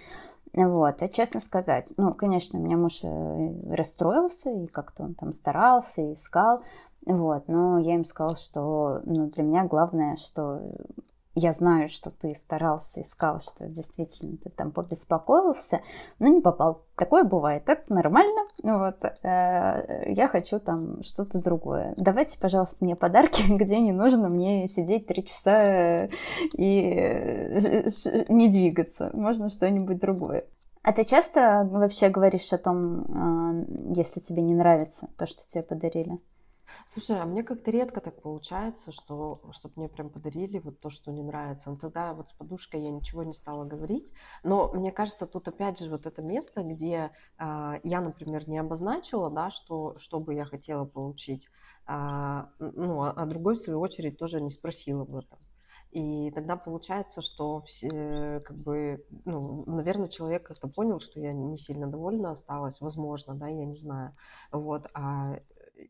Вот, 0.51 1.03
а 1.03 1.07
честно 1.07 1.39
сказать, 1.39 1.93
ну, 1.97 2.15
конечно, 2.15 2.57
у 2.57 2.63
меня 2.63 2.77
муж 2.77 3.01
э, 3.03 3.75
расстроился, 3.75 4.49
и 4.49 4.65
как-то 4.65 5.03
он 5.03 5.13
там 5.13 5.31
старался, 5.33 6.13
искал, 6.13 6.63
вот, 7.05 7.47
но 7.47 7.77
я 7.77 7.93
им 7.93 8.05
сказала, 8.05 8.37
что 8.37 9.01
ну, 9.05 9.27
для 9.27 9.43
меня 9.43 9.65
главное, 9.65 10.15
что 10.15 10.61
я 11.35 11.51
знаю, 11.51 11.89
что 11.89 12.11
ты 12.11 12.33
старался, 12.33 13.01
искал, 13.01 13.41
что 13.41 13.67
действительно 13.67 14.37
ты 14.37 14.49
там 14.49 14.71
побеспокоился, 14.71 15.81
но 16.17 16.27
не 16.27 16.39
попал. 16.39 16.83
Такое 16.95 17.25
бывает, 17.25 17.63
это 17.67 17.93
нормально. 17.93 18.47
Вот, 18.63 19.03
э, 19.03 20.13
я 20.13 20.29
хочу 20.29 20.59
там 20.59 21.03
что-то 21.03 21.39
другое. 21.39 21.93
Давайте, 21.97 22.39
пожалуйста, 22.39 22.77
мне 22.79 22.95
подарки, 22.95 23.43
где 23.49 23.79
не 23.79 23.91
нужно 23.91 24.29
мне 24.29 24.67
сидеть 24.69 25.07
три 25.07 25.25
часа 25.25 26.07
и 26.53 26.93
э, 26.97 27.89
не 28.29 28.47
двигаться. 28.47 29.09
Можно 29.13 29.49
что-нибудь 29.49 29.99
другое. 29.99 30.45
А 30.83 30.93
ты 30.93 31.03
часто 31.03 31.67
вообще 31.69 32.09
говоришь 32.09 32.53
о 32.53 32.57
том, 32.57 33.01
э, 33.01 33.93
если 33.95 34.21
тебе 34.21 34.41
не 34.41 34.53
нравится 34.53 35.09
то, 35.17 35.25
что 35.25 35.45
тебе 35.47 35.63
подарили? 35.63 36.17
Слушай, 36.87 37.21
а 37.21 37.25
мне 37.25 37.43
как-то 37.43 37.71
редко 37.71 38.01
так 38.01 38.21
получается, 38.21 38.91
что 38.91 39.41
чтобы 39.51 39.73
мне 39.77 39.89
прям 39.89 40.09
подарили 40.09 40.59
вот 40.59 40.79
то, 40.79 40.89
что 40.89 41.11
не 41.11 41.23
нравится. 41.23 41.69
Но 41.69 41.77
тогда 41.77 42.13
вот 42.13 42.29
с 42.29 42.33
подушкой 42.33 42.81
я 42.81 42.89
ничего 42.89 43.23
не 43.23 43.33
стала 43.33 43.65
говорить. 43.65 44.11
Но 44.43 44.71
мне 44.73 44.91
кажется, 44.91 45.27
тут 45.27 45.47
опять 45.47 45.79
же 45.79 45.89
вот 45.89 46.05
это 46.05 46.21
место, 46.21 46.63
где 46.63 47.11
э, 47.37 47.73
я, 47.83 48.01
например, 48.01 48.47
не 48.47 48.57
обозначила, 48.57 49.29
да, 49.29 49.51
что, 49.51 49.97
что 49.97 50.19
бы 50.19 50.33
я 50.33 50.45
хотела 50.45 50.85
получить, 50.85 51.47
а, 51.85 52.49
ну, 52.59 53.03
а, 53.03 53.11
а 53.11 53.25
другой, 53.25 53.55
в 53.55 53.59
свою 53.59 53.79
очередь, 53.79 54.17
тоже 54.17 54.41
не 54.41 54.49
спросила 54.49 55.03
об 55.03 55.15
этом. 55.15 55.39
И 55.95 56.29
тогда 56.31 56.57
получается, 56.57 57.21
что 57.21 57.61
все, 57.61 58.41
как 58.45 58.57
бы, 58.57 59.05
ну, 59.23 59.63
наверное, 59.65 60.09
человек 60.09 60.43
как-то 60.43 60.67
понял, 60.67 60.99
что 60.99 61.21
я 61.21 61.31
не 61.31 61.57
сильно 61.57 61.87
довольна 61.87 62.31
осталась, 62.31 62.81
возможно, 62.81 63.33
да, 63.35 63.47
я 63.47 63.63
не 63.65 63.77
знаю. 63.77 64.11
Вот, 64.51 64.87
а 64.93 65.39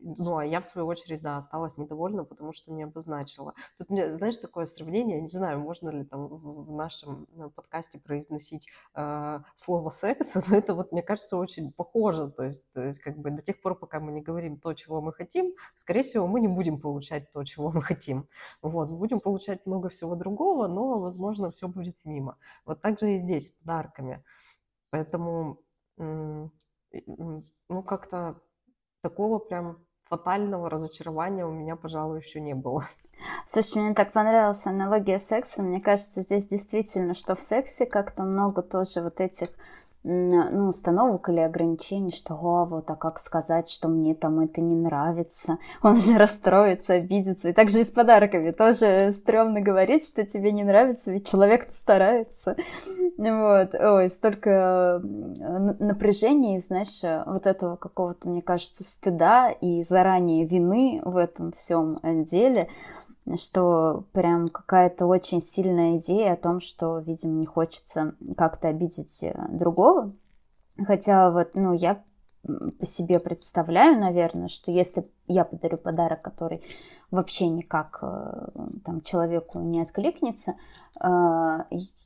ну, 0.00 0.36
а 0.36 0.44
я, 0.44 0.60
в 0.60 0.66
свою 0.66 0.86
очередь, 0.86 1.22
да, 1.22 1.36
осталась 1.36 1.76
недовольна, 1.76 2.24
потому 2.24 2.52
что 2.52 2.72
не 2.72 2.82
обозначила. 2.82 3.54
Тут, 3.78 3.88
знаешь, 3.88 4.38
такое 4.38 4.66
сравнение, 4.66 5.20
не 5.20 5.28
знаю, 5.28 5.60
можно 5.60 5.90
ли 5.90 6.04
там 6.04 6.28
в 6.28 6.72
нашем 6.72 7.26
э, 7.36 7.48
подкасте 7.54 7.98
произносить 7.98 8.68
э, 8.94 9.40
слово 9.54 9.90
секс, 9.90 10.34
но 10.48 10.56
это 10.56 10.74
вот, 10.74 10.92
мне 10.92 11.02
кажется, 11.02 11.36
очень 11.36 11.72
похоже. 11.72 12.30
То 12.30 12.44
есть, 12.44 12.70
то 12.72 12.82
есть, 12.82 13.00
как 13.00 13.18
бы 13.18 13.30
до 13.30 13.42
тех 13.42 13.60
пор, 13.60 13.78
пока 13.78 14.00
мы 14.00 14.12
не 14.12 14.22
говорим 14.22 14.58
то, 14.58 14.72
чего 14.74 15.00
мы 15.00 15.12
хотим, 15.12 15.54
скорее 15.76 16.02
всего, 16.02 16.26
мы 16.26 16.40
не 16.40 16.48
будем 16.48 16.80
получать 16.80 17.30
то, 17.32 17.44
чего 17.44 17.70
мы 17.70 17.82
хотим. 17.82 18.28
Вот, 18.62 18.88
мы 18.90 18.96
будем 18.96 19.20
получать 19.20 19.66
много 19.66 19.88
всего 19.88 20.14
другого, 20.14 20.66
но, 20.66 20.98
возможно, 20.98 21.50
все 21.50 21.68
будет 21.68 21.96
мимо. 22.04 22.38
Вот 22.64 22.80
так 22.80 22.98
же 22.98 23.14
и 23.14 23.18
здесь 23.18 23.48
с 23.48 23.50
подарками. 23.52 24.24
Поэтому, 24.90 25.60
ну, 25.98 27.82
как-то 27.84 28.40
такого 29.08 29.38
прям 29.38 29.78
фатального 30.08 30.68
разочарования 30.68 31.46
у 31.46 31.52
меня, 31.52 31.76
пожалуй, 31.76 32.18
еще 32.18 32.40
не 32.40 32.54
было. 32.54 32.84
Слушай, 33.46 33.82
мне 33.82 33.94
так 33.94 34.12
понравилась 34.12 34.66
аналогия 34.66 35.20
секса. 35.20 35.62
Мне 35.62 35.80
кажется, 35.80 36.22
здесь 36.22 36.46
действительно, 36.48 37.14
что 37.14 37.36
в 37.36 37.40
сексе 37.40 37.86
как-то 37.86 38.24
много 38.24 38.62
тоже 38.62 39.02
вот 39.02 39.20
этих 39.20 39.48
ну, 40.08 40.68
установок 40.68 41.28
или 41.28 41.40
ограничений, 41.40 42.12
что 42.12 42.34
а, 42.34 42.64
вот, 42.64 42.88
а 42.88 42.94
как 42.94 43.18
сказать, 43.18 43.68
что 43.68 43.88
мне 43.88 44.14
там 44.14 44.38
это 44.38 44.60
не 44.60 44.76
нравится, 44.76 45.58
он 45.82 45.96
же 45.96 46.16
расстроится, 46.16 46.94
обидится. 46.94 47.48
И 47.48 47.52
также 47.52 47.80
и 47.80 47.84
с 47.84 47.88
подарками 47.88 48.52
тоже 48.52 49.10
стрёмно 49.12 49.60
говорить, 49.60 50.08
что 50.08 50.24
тебе 50.24 50.52
не 50.52 50.62
нравится, 50.62 51.10
ведь 51.10 51.28
человек-то 51.28 51.72
старается. 51.72 52.56
Вот, 53.18 53.74
ой, 53.74 54.08
столько 54.08 55.00
напряжения, 55.02 56.60
знаешь, 56.60 57.00
вот 57.26 57.46
этого 57.46 57.76
какого-то, 57.76 58.28
мне 58.28 58.42
кажется, 58.42 58.84
стыда 58.84 59.50
и 59.50 59.82
заранее 59.82 60.46
вины 60.46 61.00
в 61.04 61.16
этом 61.16 61.50
всем 61.50 61.98
деле 62.24 62.68
что 63.34 64.04
прям 64.12 64.48
какая-то 64.48 65.06
очень 65.06 65.40
сильная 65.40 65.98
идея 65.98 66.34
о 66.34 66.36
том, 66.36 66.60
что, 66.60 66.98
видимо, 66.98 67.34
не 67.34 67.46
хочется 67.46 68.14
как-то 68.36 68.68
обидеть 68.68 69.22
э, 69.22 69.34
другого. 69.50 70.12
Хотя 70.86 71.30
вот, 71.30 71.54
ну, 71.54 71.72
я 71.72 72.04
по 72.78 72.86
себе 72.86 73.18
представляю, 73.18 73.98
наверное, 73.98 74.48
что 74.48 74.70
если 74.70 75.08
я 75.26 75.44
подарю 75.44 75.78
подарок, 75.78 76.22
который 76.22 76.62
вообще 77.10 77.48
никак 77.48 77.98
э, 78.02 78.48
там, 78.84 79.00
человеку 79.02 79.60
не 79.60 79.80
откликнется, 79.80 80.56
э, 81.00 81.58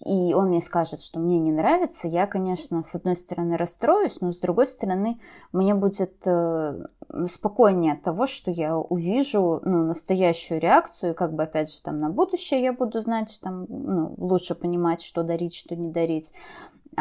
и 0.05 0.35
он 0.35 0.49
мне 0.49 0.61
скажет, 0.61 1.01
что 1.01 1.19
мне 1.19 1.39
не 1.39 1.53
нравится, 1.53 2.09
я, 2.09 2.27
конечно, 2.27 2.83
с 2.83 2.95
одной 2.95 3.17
стороны 3.17 3.57
расстроюсь, 3.57 4.21
но 4.21 4.33
с 4.33 4.39
другой 4.39 4.67
стороны 4.67 5.21
мне 5.53 5.75
будет 5.75 6.15
э, 6.25 6.85
спокойнее 7.29 7.95
от 7.95 8.03
того, 8.03 8.27
что 8.27 8.51
я 8.51 8.77
увижу 8.77 9.61
ну, 9.65 9.85
настоящую 9.85 10.61
реакцию, 10.61 11.15
как 11.15 11.35
бы 11.35 11.43
опять 11.43 11.73
же 11.73 11.83
там 11.83 11.99
на 11.99 12.11
будущее 12.11 12.63
я 12.63 12.73
буду 12.73 13.01
знать, 13.01 13.39
там, 13.43 13.67
ну, 13.69 14.15
лучше 14.19 14.55
понимать, 14.55 15.03
что 15.03 15.23
дарить, 15.23 15.55
что 15.55 15.75
не 15.77 15.91
дарить. 15.91 16.33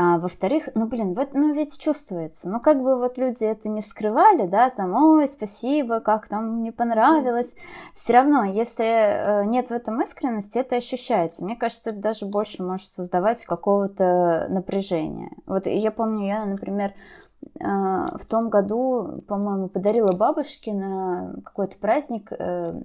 А 0.01 0.18
во-вторых, 0.18 0.70
ну, 0.75 0.86
блин, 0.88 1.13
вот, 1.13 1.34
ну, 1.34 1.53
ведь 1.53 1.77
чувствуется. 1.77 2.50
Ну, 2.50 2.62
как 2.62 2.82
бы 2.82 2.98
вот 2.98 3.18
люди 3.18 3.44
это 3.44 3.68
не 3.68 3.82
скрывали, 3.82 4.48
да, 4.48 4.70
там, 4.70 4.94
ой, 4.94 5.27
спасибо, 5.27 6.00
как 6.00 6.29
там 6.29 6.62
мне 6.62 6.72
понравилось. 6.72 7.58
Все 7.94 8.13
равно, 8.13 8.46
если 8.46 8.86
э, 8.86 9.44
нет 9.44 9.68
в 9.68 9.74
этом 9.74 10.01
искренности, 10.01 10.58
это 10.58 10.77
ощущается. 10.77 11.44
Мне 11.44 11.58
кажется, 11.58 11.89
это 11.89 12.00
даже 12.00 12.25
больше 12.25 12.63
может 12.63 12.88
создавать 12.88 13.44
какого-то 13.44 14.48
напряжения. 14.50 15.32
Вот 15.46 15.65
я 15.65 15.91
помню, 15.91 16.27
я, 16.27 16.46
например, 16.46 16.94
в 17.60 18.25
том 18.29 18.50
году, 18.50 19.19
по-моему, 19.27 19.67
подарила 19.67 20.12
бабушке 20.13 20.74
на 20.74 21.36
какой-то 21.43 21.77
праздник 21.77 22.31
э, 22.31 22.81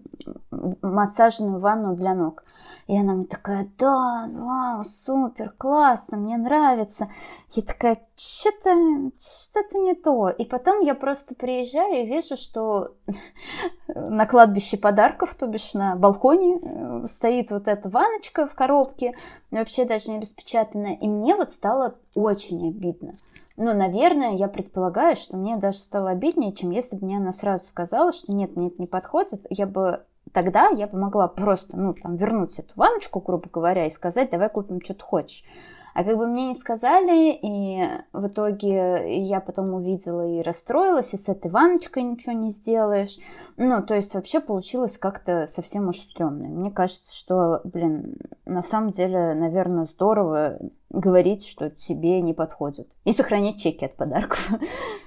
массажную 0.82 1.60
ванну 1.60 1.94
для 1.94 2.14
ног. 2.14 2.44
И 2.86 2.98
она 2.98 3.14
мне 3.14 3.24
такая, 3.24 3.66
да, 3.78 4.28
вау, 4.30 4.84
супер, 4.84 5.54
классно, 5.56 6.18
мне 6.18 6.36
нравится. 6.36 7.08
Я 7.52 7.62
такая, 7.62 7.98
что-то 8.14 9.10
что-то 9.18 9.78
не 9.78 9.94
то. 9.94 10.28
И 10.28 10.44
потом 10.44 10.80
я 10.80 10.94
просто 10.94 11.34
приезжаю 11.34 12.02
и 12.02 12.06
вижу, 12.06 12.36
что 12.36 12.94
на 13.88 14.26
кладбище 14.26 14.76
подарков, 14.76 15.34
то 15.34 15.46
бишь 15.46 15.72
на 15.72 15.96
балконе, 15.96 16.58
э, 16.60 17.06
стоит 17.08 17.50
вот 17.50 17.68
эта 17.68 17.88
ваночка 17.88 18.46
в 18.46 18.54
коробке, 18.54 19.14
вообще 19.50 19.86
даже 19.86 20.10
не 20.10 20.20
распечатанная. 20.20 20.94
И 20.94 21.08
мне 21.08 21.36
вот 21.36 21.52
стало 21.52 21.94
очень 22.14 22.68
обидно. 22.68 23.14
Ну, 23.56 23.72
наверное, 23.72 24.32
я 24.32 24.48
предполагаю, 24.48 25.16
что 25.16 25.36
мне 25.36 25.56
даже 25.56 25.78
стало 25.78 26.10
обиднее, 26.10 26.52
чем 26.52 26.70
если 26.70 26.96
бы 26.96 27.04
мне 27.04 27.18
она 27.18 27.32
сразу 27.32 27.66
сказала, 27.66 28.12
что 28.12 28.32
нет, 28.32 28.56
мне 28.56 28.68
это 28.68 28.80
не 28.80 28.86
подходит. 28.86 29.46
Я 29.48 29.66
бы 29.66 30.04
тогда 30.32 30.68
я 30.70 30.88
бы 30.88 30.98
могла 30.98 31.28
просто, 31.28 31.76
ну, 31.76 31.94
там, 31.94 32.16
вернуть 32.16 32.58
эту 32.58 32.72
ванночку, 32.74 33.20
грубо 33.20 33.48
говоря, 33.52 33.86
и 33.86 33.90
сказать, 33.90 34.30
давай 34.30 34.48
купим, 34.48 34.82
что 34.82 34.94
ты 34.94 35.02
хочешь. 35.02 35.44
А 35.94 36.02
как 36.02 36.18
бы 36.18 36.26
мне 36.26 36.48
не 36.48 36.54
сказали, 36.54 37.38
и 37.40 37.88
в 38.12 38.26
итоге 38.26 39.22
я 39.24 39.40
потом 39.40 39.72
увидела 39.74 40.26
и 40.26 40.42
расстроилась, 40.42 41.14
и 41.14 41.16
с 41.16 41.28
этой 41.28 41.52
ванночкой 41.52 42.02
ничего 42.02 42.32
не 42.32 42.50
сделаешь. 42.50 43.16
Ну, 43.56 43.80
то 43.80 43.94
есть 43.94 44.12
вообще 44.14 44.40
получилось 44.40 44.98
как-то 44.98 45.46
совсем 45.46 45.88
уж 45.88 46.00
стрёмно. 46.00 46.48
Мне 46.48 46.72
кажется, 46.72 47.16
что, 47.16 47.60
блин, 47.62 48.16
на 48.44 48.62
самом 48.62 48.90
деле, 48.90 49.34
наверное, 49.34 49.84
здорово 49.84 50.58
говорить, 50.90 51.46
что 51.46 51.70
тебе 51.70 52.20
не 52.20 52.34
подходит. 52.34 52.88
И 53.04 53.12
сохранять 53.12 53.60
чеки 53.60 53.84
от 53.84 53.94
подарков. 53.94 54.50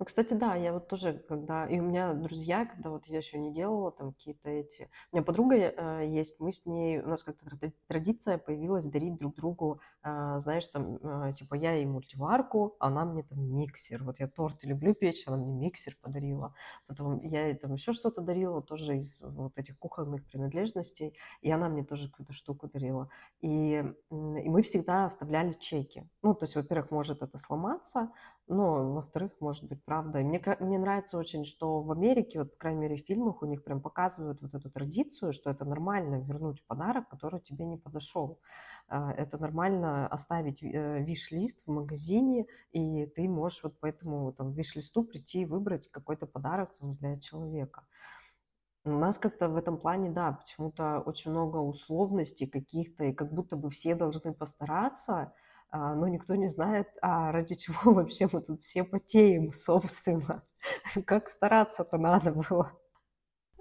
Ну, 0.00 0.06
кстати, 0.06 0.32
да, 0.32 0.54
я 0.54 0.72
вот 0.72 0.88
тоже, 0.88 1.12
когда... 1.28 1.66
И 1.66 1.78
у 1.78 1.82
меня 1.82 2.14
друзья, 2.14 2.64
когда 2.64 2.88
вот 2.88 3.04
я 3.04 3.18
еще 3.18 3.38
не 3.38 3.52
делала 3.52 3.92
там 3.92 4.14
какие-то 4.14 4.48
эти... 4.48 4.88
У 5.12 5.16
меня 5.16 5.22
подруга 5.22 5.56
э, 5.56 6.06
есть, 6.08 6.40
мы 6.40 6.52
с 6.52 6.64
ней... 6.64 7.00
У 7.00 7.06
нас 7.06 7.22
как-то 7.22 7.44
традиция 7.86 8.38
появилась 8.38 8.86
дарить 8.86 9.18
друг 9.18 9.36
другу, 9.36 9.82
э, 10.02 10.38
знаешь, 10.38 10.66
там, 10.68 10.96
э, 11.02 11.34
типа, 11.34 11.54
я 11.54 11.74
ей 11.74 11.84
мультиварку, 11.84 12.76
она 12.80 13.04
мне 13.04 13.24
там 13.24 13.44
миксер. 13.54 14.02
Вот 14.02 14.20
я 14.20 14.26
торты 14.26 14.68
люблю 14.68 14.94
печь, 14.94 15.24
она 15.26 15.36
мне 15.36 15.52
миксер 15.52 15.94
подарила. 16.00 16.54
Потом 16.86 17.20
я 17.20 17.48
ей 17.48 17.54
там 17.54 17.74
еще 17.74 17.92
что-то 17.92 18.22
дарила, 18.22 18.62
тоже 18.62 18.96
из 18.96 19.20
вот 19.20 19.58
этих 19.58 19.78
кухонных 19.78 20.24
принадлежностей. 20.24 21.14
И 21.42 21.50
она 21.50 21.68
мне 21.68 21.84
тоже 21.84 22.08
какую-то 22.08 22.32
штуку 22.32 22.70
дарила. 22.72 23.10
И, 23.42 23.84
и 24.10 24.48
мы 24.48 24.62
всегда 24.62 25.04
оставляли 25.04 25.52
чеки. 25.52 26.08
Ну, 26.22 26.34
то 26.34 26.44
есть, 26.44 26.56
во-первых, 26.56 26.90
может 26.90 27.22
это 27.22 27.36
сломаться, 27.36 28.10
но, 28.50 28.94
во-вторых, 28.94 29.32
может 29.38 29.64
быть, 29.68 29.84
правда. 29.84 30.18
И 30.18 30.24
мне, 30.24 30.42
мне 30.58 30.78
нравится 30.78 31.16
очень, 31.16 31.44
что 31.44 31.80
в 31.82 31.92
Америке, 31.92 32.40
вот, 32.40 32.50
по 32.52 32.58
крайней 32.58 32.80
мере, 32.80 32.96
в 32.96 33.06
фильмах 33.06 33.42
у 33.42 33.46
них 33.46 33.62
прям 33.62 33.80
показывают 33.80 34.42
вот 34.42 34.52
эту 34.52 34.68
традицию, 34.70 35.32
что 35.32 35.50
это 35.50 35.64
нормально 35.64 36.16
вернуть 36.16 36.66
подарок, 36.66 37.08
который 37.08 37.40
тебе 37.40 37.64
не 37.64 37.76
подошел. 37.76 38.40
А, 38.88 39.12
это 39.12 39.38
нормально 39.38 40.08
оставить 40.08 40.64
э, 40.64 41.00
виш-лист 41.04 41.62
в 41.64 41.70
магазине, 41.70 42.46
и 42.72 43.06
ты 43.06 43.28
можешь 43.28 43.62
вот 43.62 43.78
по 43.78 43.86
этому 43.86 44.32
там, 44.32 44.52
виш-листу 44.52 45.04
прийти 45.04 45.42
и 45.42 45.46
выбрать 45.46 45.88
какой-то 45.88 46.26
подарок 46.26 46.74
там, 46.80 46.96
для 46.96 47.20
человека. 47.20 47.84
У 48.84 48.90
нас 48.90 49.18
как-то 49.18 49.48
в 49.48 49.54
этом 49.54 49.78
плане, 49.78 50.10
да, 50.10 50.32
почему-то 50.32 50.98
очень 50.98 51.30
много 51.30 51.58
условностей 51.58 52.48
каких-то, 52.48 53.04
и 53.04 53.12
как 53.12 53.32
будто 53.32 53.54
бы 53.54 53.70
все 53.70 53.94
должны 53.94 54.32
постараться, 54.34 55.32
но 55.72 56.08
никто 56.08 56.34
не 56.34 56.48
знает, 56.48 56.88
а 57.00 57.32
ради 57.32 57.54
чего 57.54 57.92
вообще 57.92 58.28
мы 58.32 58.40
тут 58.40 58.62
все 58.62 58.84
потеем, 58.84 59.52
собственно. 59.52 60.42
Как 61.06 61.28
стараться-то 61.28 61.98
надо 61.98 62.32
было. 62.32 62.72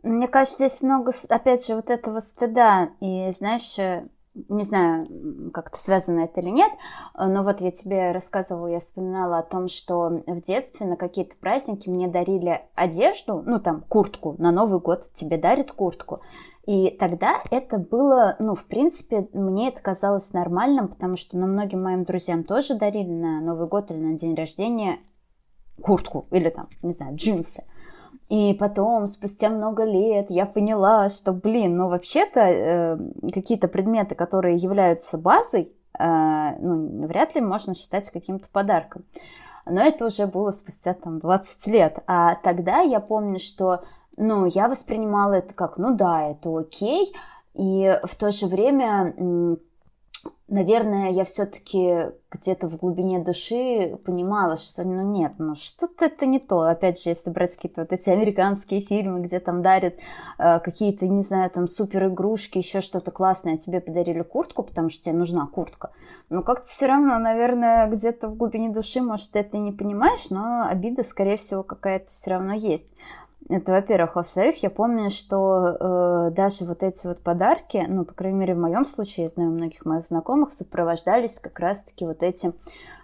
Мне 0.01 0.27
кажется, 0.27 0.67
здесь 0.67 0.81
много, 0.81 1.11
опять 1.29 1.65
же, 1.67 1.75
вот 1.75 1.89
этого 1.89 2.19
стыда. 2.21 2.91
И, 3.01 3.31
знаешь, 3.31 3.77
э, 3.77 4.07
не 4.47 4.63
знаю, 4.63 5.05
как-то 5.53 5.77
связано 5.77 6.21
это 6.21 6.39
или 6.39 6.49
нет, 6.49 6.71
но 7.15 7.43
вот 7.43 7.61
я 7.61 7.71
тебе 7.71 8.11
рассказывала, 8.11 8.67
я 8.67 8.79
вспоминала 8.79 9.39
о 9.39 9.43
том, 9.43 9.67
что 9.67 10.23
в 10.25 10.41
детстве 10.41 10.85
на 10.85 10.95
какие-то 10.95 11.35
праздники 11.37 11.89
мне 11.89 12.07
дарили 12.07 12.61
одежду, 12.75 13.43
ну 13.45 13.59
там 13.59 13.81
куртку, 13.81 14.35
на 14.37 14.51
Новый 14.51 14.79
год 14.79 15.11
тебе 15.13 15.37
дарят 15.37 15.71
куртку. 15.71 16.21
И 16.69 16.91
тогда 16.99 17.41
это 17.49 17.79
было, 17.79 18.35
ну, 18.37 18.53
в 18.53 18.65
принципе, 18.65 19.27
мне 19.33 19.69
это 19.69 19.81
казалось 19.81 20.33
нормальным, 20.33 20.87
потому 20.87 21.17
что, 21.17 21.35
ну, 21.35 21.47
многим 21.47 21.81
моим 21.81 22.03
друзьям 22.03 22.43
тоже 22.43 22.75
дарили 22.75 23.09
на 23.09 23.41
Новый 23.41 23.67
год 23.67 23.89
или 23.89 23.97
на 23.97 24.15
день 24.15 24.35
рождения 24.35 24.99
куртку 25.81 26.27
или 26.29 26.49
там, 26.49 26.67
не 26.83 26.91
знаю, 26.91 27.15
джинсы. 27.15 27.63
И 28.29 28.53
потом, 28.53 29.07
спустя 29.07 29.49
много 29.49 29.83
лет, 29.83 30.27
я 30.29 30.45
поняла, 30.45 31.09
что, 31.09 31.33
блин, 31.33 31.75
ну 31.75 31.89
вообще-то 31.89 32.39
э, 32.39 32.97
какие-то 33.33 33.67
предметы, 33.67 34.13
которые 34.13 34.57
являются 34.57 35.17
базой, 35.17 35.71
э, 35.97 36.55
ну, 36.59 37.07
вряд 37.07 37.33
ли 37.33 37.41
можно 37.41 37.73
считать 37.73 38.11
каким-то 38.11 38.47
подарком. 38.47 39.05
Но 39.65 39.81
это 39.81 40.05
уже 40.05 40.27
было 40.27 40.51
спустя 40.51 40.93
там 40.93 41.17
20 41.17 41.65
лет. 41.65 42.03
А 42.05 42.35
тогда 42.35 42.81
я 42.81 42.99
помню, 42.99 43.39
что 43.39 43.81
ну, 44.19 44.45
я 44.45 44.67
воспринимала 44.67 45.33
это 45.33 45.53
как, 45.53 45.77
ну 45.77 45.95
да, 45.95 46.29
это 46.29 46.55
окей, 46.55 47.13
и 47.53 47.99
в 48.03 48.15
то 48.15 48.31
же 48.31 48.45
время, 48.45 49.15
наверное, 50.47 51.11
я 51.11 51.25
все-таки 51.25 52.11
где-то 52.31 52.67
в 52.67 52.77
глубине 52.77 53.19
души 53.19 53.97
понимала, 54.05 54.57
что, 54.57 54.83
ну 54.83 55.01
нет, 55.01 55.33
ну 55.39 55.55
что-то 55.55 56.05
это 56.05 56.25
не 56.25 56.39
то. 56.39 56.61
Опять 56.61 57.01
же, 57.01 57.09
если 57.09 57.29
брать 57.29 57.55
какие-то 57.55 57.81
вот 57.81 57.91
эти 57.91 58.09
американские 58.09 58.81
фильмы, 58.81 59.21
где 59.21 59.39
там 59.39 59.61
дарят 59.61 59.95
э, 60.37 60.59
какие-то, 60.59 61.07
не 61.07 61.23
знаю, 61.23 61.49
там 61.49 61.67
супер 61.67 62.07
игрушки, 62.07 62.59
еще 62.59 62.81
что-то 62.81 63.11
классное, 63.11 63.55
а 63.55 63.57
тебе 63.57 63.79
подарили 63.79 64.21
куртку, 64.21 64.63
потому 64.63 64.89
что 64.89 65.03
тебе 65.05 65.15
нужна 65.15 65.47
куртка. 65.47 65.91
Но 66.29 66.43
как-то 66.43 66.67
все 66.67 66.85
равно, 66.85 67.17
наверное, 67.17 67.89
где-то 67.89 68.27
в 68.27 68.35
глубине 68.35 68.69
души, 68.69 69.01
может, 69.01 69.31
ты 69.31 69.39
это 69.39 69.57
не 69.57 69.71
понимаешь, 69.71 70.29
но 70.29 70.67
обида, 70.67 71.03
скорее 71.03 71.37
всего, 71.37 71.63
какая-то 71.63 72.11
все 72.11 72.31
равно 72.31 72.53
есть. 72.53 72.93
Это, 73.49 73.71
во-первых. 73.71 74.15
Во-вторых, 74.15 74.61
я 74.61 74.69
помню, 74.69 75.09
что 75.09 75.75
э, 75.79 76.31
даже 76.35 76.65
вот 76.65 76.83
эти 76.83 77.07
вот 77.07 77.19
подарки, 77.21 77.83
ну, 77.89 78.05
по 78.05 78.13
крайней 78.13 78.37
мере, 78.37 78.53
в 78.53 78.59
моем 78.59 78.85
случае, 78.85 79.23
я 79.23 79.29
знаю, 79.29 79.49
многих 79.49 79.85
моих 79.85 80.05
знакомых, 80.05 80.53
сопровождались 80.53 81.39
как 81.39 81.57
раз-таки 81.57 82.05
вот 82.05 82.21
этим 82.21 82.53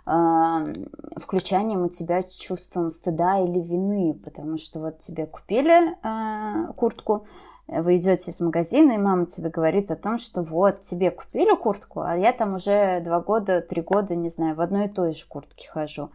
э, 0.05 0.73
включанием 1.17 1.81
у 1.81 1.89
тебя 1.89 2.21
чувством 2.21 2.91
стыда 2.91 3.39
или 3.39 3.59
вины, 3.59 4.13
потому 4.23 4.59
что 4.59 4.79
вот 4.79 4.99
тебе 4.99 5.25
купили 5.25 5.95
э, 6.03 6.73
куртку, 6.73 7.25
вы 7.67 7.97
идете 7.97 8.29
из 8.29 8.39
магазина, 8.39 8.91
и 8.91 8.99
мама 8.99 9.25
тебе 9.25 9.49
говорит 9.49 9.89
о 9.89 9.95
том, 9.95 10.19
что 10.19 10.43
вот, 10.43 10.81
тебе 10.81 11.09
купили 11.09 11.55
куртку, 11.55 12.01
а 12.01 12.15
я 12.15 12.31
там 12.31 12.53
уже 12.53 13.01
два 13.01 13.19
года, 13.19 13.61
три 13.61 13.81
года, 13.81 14.15
не 14.15 14.29
знаю, 14.29 14.53
в 14.53 14.61
одной 14.61 14.85
и 14.85 14.89
той 14.89 15.13
же 15.13 15.25
куртке 15.27 15.67
хожу. 15.67 16.11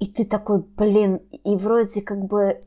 И 0.00 0.06
ты 0.06 0.24
такой, 0.24 0.64
блин, 0.74 1.20
и 1.44 1.54
вроде 1.56 2.00
как 2.00 2.24
бы 2.24 2.62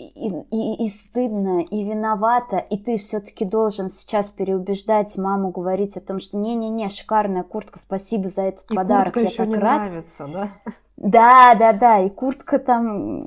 и, 0.00 0.32
и, 0.50 0.84
и 0.84 0.88
стыдно, 0.88 1.60
и 1.60 1.84
виновата, 1.84 2.56
и 2.56 2.78
ты 2.78 2.96
все-таки 2.96 3.44
должен 3.44 3.90
сейчас 3.90 4.32
переубеждать 4.32 5.16
маму, 5.18 5.50
говорить 5.50 5.96
о 5.96 6.00
том, 6.00 6.20
что 6.20 6.38
не-не-не, 6.38 6.88
шикарная 6.88 7.42
куртка, 7.42 7.78
спасибо 7.78 8.28
за 8.28 8.42
этот 8.42 8.70
и 8.70 8.74
подарок. 8.74 9.12
Куртка 9.12 9.20
еще 9.20 9.46
не 9.46 9.56
рад. 9.56 9.80
нравится, 9.80 10.26
да? 10.26 10.50
Да, 10.96 11.54
да, 11.54 11.72
да, 11.72 12.00
и 12.00 12.10
куртка 12.10 12.58
там 12.58 13.26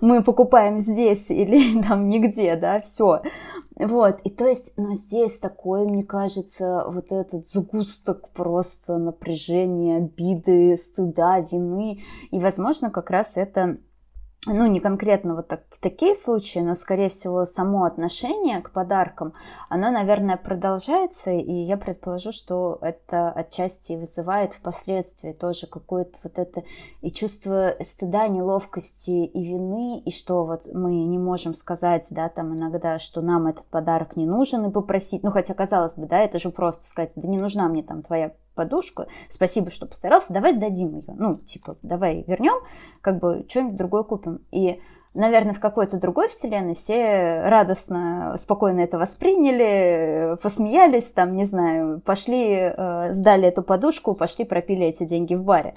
мы 0.00 0.22
покупаем 0.24 0.80
здесь 0.80 1.30
или 1.30 1.80
там 1.88 2.08
нигде, 2.08 2.56
да, 2.56 2.80
все. 2.80 3.22
Вот, 3.76 4.20
и 4.24 4.30
то 4.30 4.46
есть, 4.46 4.72
но 4.76 4.94
здесь 4.94 5.38
такое, 5.38 5.84
мне 5.84 6.02
кажется, 6.02 6.86
вот 6.88 7.12
этот 7.12 7.48
сгусток 7.48 8.30
просто 8.30 8.96
напряжения, 8.96 9.98
обиды, 9.98 10.76
стыда, 10.78 11.40
вины, 11.40 12.02
и, 12.30 12.38
возможно, 12.38 12.90
как 12.90 13.10
раз 13.10 13.36
это 13.36 13.76
ну, 14.46 14.66
не 14.66 14.80
конкретно 14.80 15.34
вот 15.34 15.48
так, 15.48 15.62
такие 15.80 16.14
случаи, 16.14 16.60
но, 16.60 16.74
скорее 16.74 17.08
всего, 17.08 17.44
само 17.44 17.84
отношение 17.84 18.60
к 18.60 18.70
подаркам, 18.70 19.34
оно, 19.68 19.90
наверное, 19.90 20.36
продолжается, 20.36 21.32
и 21.32 21.52
я 21.52 21.76
предположу, 21.76 22.32
что 22.32 22.78
это 22.80 23.30
отчасти 23.30 23.94
вызывает 23.94 24.54
впоследствии 24.54 25.32
тоже 25.32 25.66
какое-то 25.66 26.18
вот 26.22 26.38
это 26.38 26.62
и 27.02 27.10
чувство 27.10 27.74
стыда, 27.80 28.28
неловкости 28.28 29.10
и 29.10 29.44
вины, 29.44 29.98
и 29.98 30.10
что 30.10 30.44
вот 30.44 30.72
мы 30.72 30.94
не 30.94 31.18
можем 31.18 31.54
сказать, 31.54 32.06
да, 32.10 32.28
там 32.28 32.56
иногда, 32.56 32.98
что 32.98 33.20
нам 33.20 33.46
этот 33.46 33.66
подарок 33.66 34.16
не 34.16 34.26
нужен, 34.26 34.64
и 34.66 34.72
попросить, 34.72 35.22
ну, 35.22 35.30
хотя, 35.30 35.54
казалось 35.54 35.94
бы, 35.94 36.06
да, 36.06 36.18
это 36.20 36.38
же 36.38 36.50
просто 36.50 36.86
сказать, 36.86 37.12
да 37.16 37.26
не 37.26 37.38
нужна 37.38 37.68
мне 37.68 37.82
там 37.82 38.02
твоя 38.02 38.32
подушку, 38.56 39.04
спасибо, 39.28 39.70
что 39.70 39.86
постарался, 39.86 40.32
давай 40.32 40.54
сдадим 40.54 40.96
ее. 40.96 41.14
Ну, 41.16 41.34
типа, 41.34 41.76
давай 41.82 42.24
вернем, 42.26 42.60
как 43.00 43.20
бы 43.20 43.46
что-нибудь 43.48 43.76
другое 43.76 44.02
купим. 44.02 44.40
И 44.50 44.80
наверное, 45.16 45.54
в 45.54 45.60
какой-то 45.60 45.98
другой 45.98 46.28
вселенной 46.28 46.74
все 46.74 47.42
радостно, 47.44 48.36
спокойно 48.38 48.80
это 48.80 48.98
восприняли, 48.98 50.36
посмеялись, 50.42 51.10
там, 51.10 51.32
не 51.32 51.44
знаю, 51.44 52.00
пошли, 52.00 52.72
э, 52.76 53.12
сдали 53.12 53.48
эту 53.48 53.62
подушку, 53.62 54.14
пошли 54.14 54.44
пропили 54.44 54.86
эти 54.86 55.04
деньги 55.04 55.34
в 55.34 55.42
баре. 55.42 55.74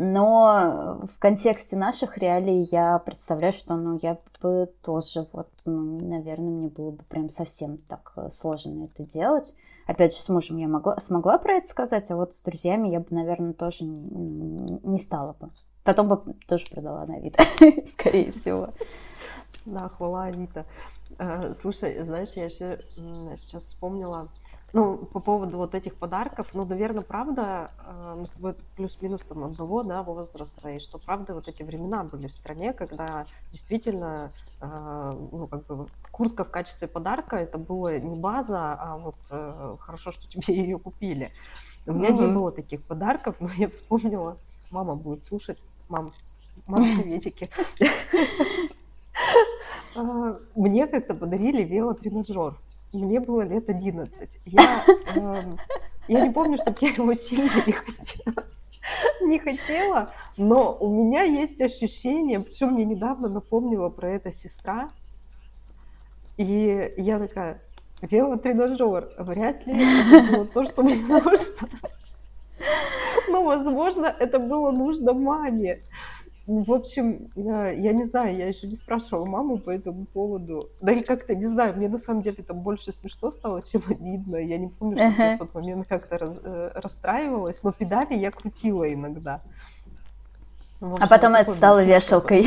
Но 0.00 1.00
в 1.12 1.18
контексте 1.18 1.76
наших 1.76 2.18
реалий 2.18 2.68
я 2.70 3.00
представляю, 3.00 3.52
что 3.52 3.74
ну, 3.74 3.98
я 4.00 4.18
бы 4.40 4.70
тоже, 4.84 5.26
вот, 5.32 5.48
ну, 5.64 5.98
наверное, 6.00 6.50
мне 6.50 6.68
было 6.68 6.92
бы 6.92 7.02
прям 7.08 7.28
совсем 7.28 7.78
так 7.88 8.14
сложно 8.32 8.84
это 8.84 9.02
делать. 9.02 9.54
Опять 9.88 10.14
же, 10.14 10.20
с 10.20 10.28
мужем 10.28 10.58
я 10.58 10.68
могла, 10.68 11.00
смогла 11.00 11.38
про 11.38 11.54
это 11.54 11.66
сказать, 11.66 12.10
а 12.10 12.16
вот 12.16 12.34
с 12.34 12.42
друзьями 12.42 12.88
я 12.88 13.00
бы, 13.00 13.06
наверное, 13.08 13.54
тоже 13.54 13.84
не, 13.84 14.78
не 14.82 14.98
стала 14.98 15.32
бы. 15.32 15.48
Потом 15.82 16.08
бы 16.08 16.34
тоже 16.46 16.66
продала 16.70 17.06
на 17.06 17.14
Авито, 17.14 17.42
скорее 17.88 18.30
всего. 18.32 18.74
Да, 19.64 19.88
хвала 19.88 20.24
Авито. 20.24 20.66
Э, 21.18 21.54
слушай, 21.54 21.98
знаешь, 22.04 22.34
я 22.34 22.44
еще 22.44 22.84
сейчас 23.38 23.64
вспомнила, 23.64 24.28
Ну, 24.74 24.98
по 24.98 25.20
поводу 25.20 25.56
вот 25.56 25.74
этих 25.74 25.94
подарков, 25.94 26.48
ну, 26.52 26.66
наверное, 26.66 27.02
правда, 27.02 27.70
э, 27.86 28.16
мы 28.18 28.26
с 28.26 28.32
тобой 28.32 28.54
плюс-минус 28.76 29.22
там 29.22 29.44
одного, 29.44 29.82
да, 29.82 30.02
возраста, 30.02 30.68
и 30.68 30.78
что, 30.78 30.98
правда, 30.98 31.32
вот 31.32 31.48
эти 31.48 31.62
времена 31.62 32.04
были 32.04 32.26
в 32.26 32.34
стране, 32.34 32.74
когда 32.74 33.24
действительно, 33.50 34.30
э, 34.60 35.12
ну, 35.32 35.46
как 35.46 35.64
бы 35.66 35.86
куртка 36.12 36.44
в 36.44 36.50
качестве 36.50 36.86
подарка, 36.86 37.36
это 37.36 37.56
было 37.56 37.98
не 37.98 38.14
база, 38.14 38.74
а 38.74 38.98
вот 38.98 39.16
э, 39.30 39.76
хорошо, 39.80 40.12
что 40.12 40.28
тебе 40.28 40.42
ее 40.54 40.78
купили. 40.78 41.32
У 41.86 41.94
меня 41.94 42.10
не 42.10 42.26
было 42.26 42.52
таких 42.52 42.82
подарков, 42.82 43.36
но 43.40 43.48
я 43.56 43.70
вспомнила, 43.70 44.36
мама 44.70 44.96
будет 44.96 45.22
слушать, 45.22 45.58
мам, 45.88 46.12
мам, 46.66 46.84
приветики. 47.00 47.48
Мне 50.54 50.86
как-то 50.86 51.14
подарили 51.14 51.64
велотренажер 51.64 52.54
мне 52.92 53.20
было 53.20 53.42
лет 53.42 53.68
11. 53.68 54.38
Я, 54.46 54.84
э, 55.14 55.42
я 56.08 56.26
не 56.26 56.32
помню, 56.32 56.56
чтобы 56.56 56.76
я 56.80 56.88
его 56.88 57.14
сильно 57.14 57.50
не 57.66 57.72
хотела. 57.72 58.44
Не 59.20 59.38
хотела, 59.38 60.12
но 60.38 60.74
у 60.74 60.88
меня 60.88 61.22
есть 61.22 61.60
ощущение, 61.60 62.40
причем 62.40 62.70
мне 62.72 62.86
недавно 62.86 63.28
напомнила 63.28 63.90
про 63.90 64.10
это 64.12 64.32
сестра, 64.32 64.90
и 66.38 66.90
я 66.96 67.18
такая, 67.18 67.60
велотренажер, 68.00 69.10
вряд 69.18 69.66
ли 69.66 69.74
это 69.74 70.32
было 70.32 70.46
то, 70.46 70.64
что 70.64 70.82
мне 70.82 70.96
нужно. 70.96 71.68
Но, 73.28 73.44
возможно, 73.44 74.06
это 74.06 74.38
было 74.38 74.70
нужно 74.70 75.12
маме. 75.12 75.82
В 76.48 76.72
общем, 76.72 77.30
я 77.36 77.92
не 77.92 78.04
знаю, 78.04 78.34
я 78.34 78.48
еще 78.48 78.66
не 78.68 78.74
спрашивала 78.74 79.26
маму 79.26 79.58
по 79.58 79.68
этому 79.68 80.06
поводу. 80.06 80.70
Да 80.80 80.92
и 80.92 81.02
как-то, 81.02 81.34
не 81.34 81.46
знаю, 81.46 81.76
мне 81.76 81.90
на 81.90 81.98
самом 81.98 82.22
деле 82.22 82.42
там 82.42 82.60
больше 82.60 82.90
смешно 82.90 83.30
стало, 83.30 83.60
чем 83.60 83.82
обидно. 83.86 84.36
Я 84.36 84.56
не 84.56 84.68
помню, 84.68 84.96
что 84.96 85.22
я 85.22 85.34
в 85.36 85.40
тот 85.40 85.52
момент 85.52 85.86
как-то 85.86 86.16
раз, 86.16 86.40
э, 86.42 86.70
расстраивалась, 86.74 87.62
но 87.64 87.72
педали 87.72 88.14
я 88.14 88.30
крутила 88.30 88.90
иногда. 88.90 89.42
Ну, 90.80 90.92
общем, 90.92 91.04
а 91.04 91.06
потом 91.06 91.34
это 91.34 91.52
стало 91.52 91.84
вешалкой. 91.84 92.46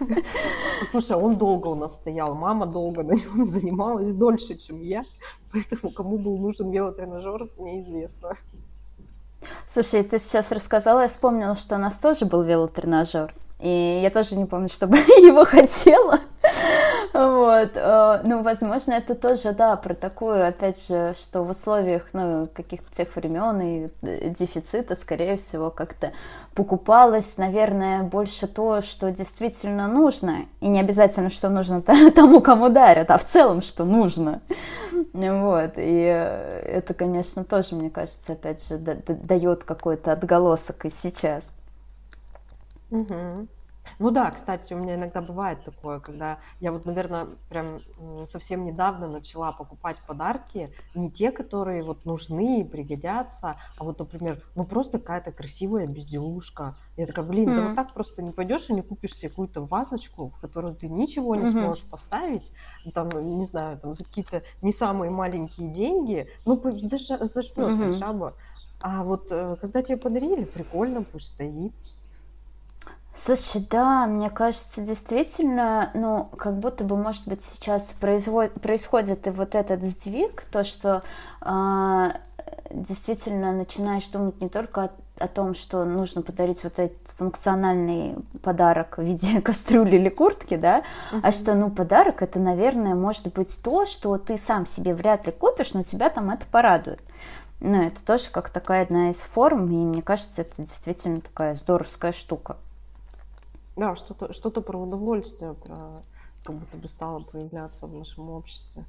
Слушай, 0.90 1.18
он 1.18 1.36
долго 1.36 1.66
у 1.66 1.74
нас 1.74 1.94
стоял, 1.94 2.34
мама 2.34 2.64
долго 2.64 3.02
на 3.02 3.12
нем 3.12 3.44
занималась, 3.44 4.14
дольше, 4.14 4.56
чем 4.56 4.80
я, 4.80 5.04
поэтому 5.52 5.92
кому 5.92 6.16
был 6.16 6.38
нужен 6.38 6.70
велотренажер, 6.70 7.50
неизвестно. 7.58 8.38
Слушай, 9.68 10.02
ты 10.02 10.18
сейчас 10.18 10.50
рассказала, 10.50 11.02
я 11.02 11.08
вспомнила, 11.08 11.54
что 11.54 11.76
у 11.76 11.78
нас 11.78 11.98
тоже 11.98 12.24
был 12.24 12.42
велотренажер. 12.42 13.32
И 13.60 14.00
я 14.02 14.10
тоже 14.10 14.36
не 14.36 14.46
помню, 14.46 14.68
чтобы 14.68 14.96
его 14.98 15.44
хотела. 15.44 16.20
Вот. 17.12 17.70
Э, 17.74 18.20
ну, 18.24 18.42
возможно, 18.42 18.92
это 18.92 19.14
тоже, 19.14 19.52
да, 19.52 19.76
про 19.76 19.94
такую, 19.94 20.46
опять 20.46 20.86
же, 20.86 21.14
что 21.18 21.42
в 21.42 21.50
условиях, 21.50 22.08
ну, 22.12 22.48
каких-то 22.52 22.90
тех 22.94 23.14
времен 23.16 23.60
и 23.60 23.88
э, 24.02 24.30
дефицита, 24.30 24.94
скорее 24.94 25.36
всего, 25.36 25.70
как-то 25.70 26.12
покупалось, 26.54 27.36
наверное, 27.36 28.02
больше 28.02 28.46
то, 28.46 28.82
что 28.82 29.10
действительно 29.10 29.88
нужно. 29.88 30.46
И 30.60 30.68
не 30.68 30.80
обязательно, 30.80 31.30
что 31.30 31.48
нужно 31.48 31.82
тому, 32.14 32.40
кому 32.40 32.68
дарят, 32.68 33.10
а 33.10 33.18
в 33.18 33.24
целом, 33.24 33.62
что 33.62 33.84
нужно. 33.84 34.40
Вот. 35.12 35.72
И 35.76 36.04
э, 36.04 36.60
это, 36.66 36.94
конечно, 36.94 37.44
тоже, 37.44 37.74
мне 37.74 37.90
кажется, 37.90 38.32
опять 38.32 38.66
же, 38.66 38.76
дает 38.78 39.64
какой-то 39.64 40.12
отголосок 40.12 40.84
и 40.84 40.90
сейчас. 40.90 41.44
Угу. 42.90 43.48
Ну 43.98 44.10
да, 44.10 44.30
кстати, 44.30 44.72
у 44.74 44.76
меня 44.78 44.94
иногда 44.94 45.20
бывает 45.20 45.64
такое, 45.64 46.00
когда 46.00 46.38
я 46.60 46.72
вот, 46.72 46.86
наверное, 46.86 47.26
прям 47.48 47.80
совсем 48.24 48.64
недавно 48.64 49.08
начала 49.08 49.52
покупать 49.52 49.96
подарки, 50.06 50.72
не 50.94 51.10
те, 51.10 51.30
которые 51.30 51.82
вот 51.82 52.04
нужны 52.04 52.60
и 52.60 52.64
пригодятся, 52.64 53.56
а 53.76 53.84
вот, 53.84 53.98
например, 53.98 54.42
ну 54.54 54.64
просто 54.64 54.98
какая-то 54.98 55.32
красивая 55.32 55.86
безделушка. 55.86 56.76
Я 56.96 57.06
такая, 57.06 57.24
блин, 57.24 57.54
да 57.54 57.68
вот 57.68 57.76
так 57.76 57.94
просто 57.94 58.22
не 58.22 58.30
пойдешь 58.30 58.68
и 58.70 58.72
не 58.72 58.82
купишь 58.82 59.14
себе 59.14 59.30
какую-то 59.30 59.62
вазочку, 59.62 60.30
в 60.30 60.40
которую 60.40 60.74
ты 60.74 60.88
ничего 60.88 61.34
не 61.34 61.46
сможешь 61.46 61.84
поставить, 61.84 62.52
там, 62.92 63.08
не 63.38 63.44
знаю, 63.44 63.78
там 63.78 63.94
за 63.94 64.04
какие-то 64.04 64.42
не 64.62 64.72
самые 64.72 65.10
маленькие 65.10 65.68
деньги, 65.70 66.28
ну 66.44 66.60
зажмет 66.64 67.78
хотя 67.78 68.12
бы. 68.12 68.34
А 68.80 69.02
вот 69.02 69.32
э, 69.32 69.56
когда 69.60 69.82
тебе 69.82 69.96
подарили, 69.96 70.44
прикольно, 70.44 71.02
пусть 71.02 71.28
стоит. 71.34 71.72
Слушай, 73.20 73.66
да, 73.68 74.06
мне 74.06 74.30
кажется, 74.30 74.80
действительно, 74.80 75.90
ну, 75.92 76.28
как 76.38 76.56
будто 76.58 76.84
бы, 76.84 76.96
может 76.96 77.26
быть, 77.26 77.42
сейчас 77.42 77.92
производ... 78.00 78.52
происходит 78.54 79.26
и 79.26 79.30
вот 79.30 79.56
этот 79.56 79.82
сдвиг, 79.82 80.44
то, 80.52 80.62
что 80.62 81.02
э, 81.42 82.10
действительно 82.70 83.52
начинаешь 83.52 84.06
думать 84.06 84.40
не 84.40 84.48
только 84.48 84.84
о, 84.84 84.90
о 85.18 85.26
том, 85.26 85.54
что 85.54 85.84
нужно 85.84 86.22
подарить 86.22 86.62
вот 86.62 86.78
этот 86.78 86.96
функциональный 87.16 88.14
подарок 88.40 88.98
в 88.98 89.02
виде 89.02 89.40
кастрюли 89.42 89.96
или 89.96 90.10
куртки, 90.10 90.56
да, 90.56 90.84
uh-huh. 91.12 91.20
а 91.24 91.32
что, 91.32 91.54
ну, 91.54 91.70
подарок 91.70 92.22
это, 92.22 92.38
наверное, 92.38 92.94
может 92.94 93.32
быть 93.34 93.60
то, 93.62 93.84
что 93.84 94.16
ты 94.18 94.38
сам 94.38 94.64
себе 94.64 94.94
вряд 94.94 95.26
ли 95.26 95.32
купишь, 95.32 95.74
но 95.74 95.82
тебя 95.82 96.08
там 96.08 96.30
это 96.30 96.46
порадует. 96.46 97.02
Ну, 97.58 97.82
это 97.82 98.00
тоже 98.06 98.30
как 98.30 98.50
такая 98.50 98.84
одна 98.84 99.10
из 99.10 99.16
форм, 99.16 99.66
и 99.72 99.74
мне 99.74 100.02
кажется, 100.02 100.42
это 100.42 100.52
действительно 100.58 101.20
такая 101.20 101.54
здоровская 101.54 102.12
штука. 102.12 102.56
Да, 103.78 103.94
что-то 103.94 104.32
что 104.32 104.50
про 104.50 104.76
удовольствие, 104.76 105.54
про 105.54 106.02
как 106.44 106.56
будто 106.56 106.76
бы 106.76 106.88
стало 106.88 107.20
появляться 107.20 107.86
в 107.86 107.94
нашем 107.94 108.28
обществе. 108.30 108.84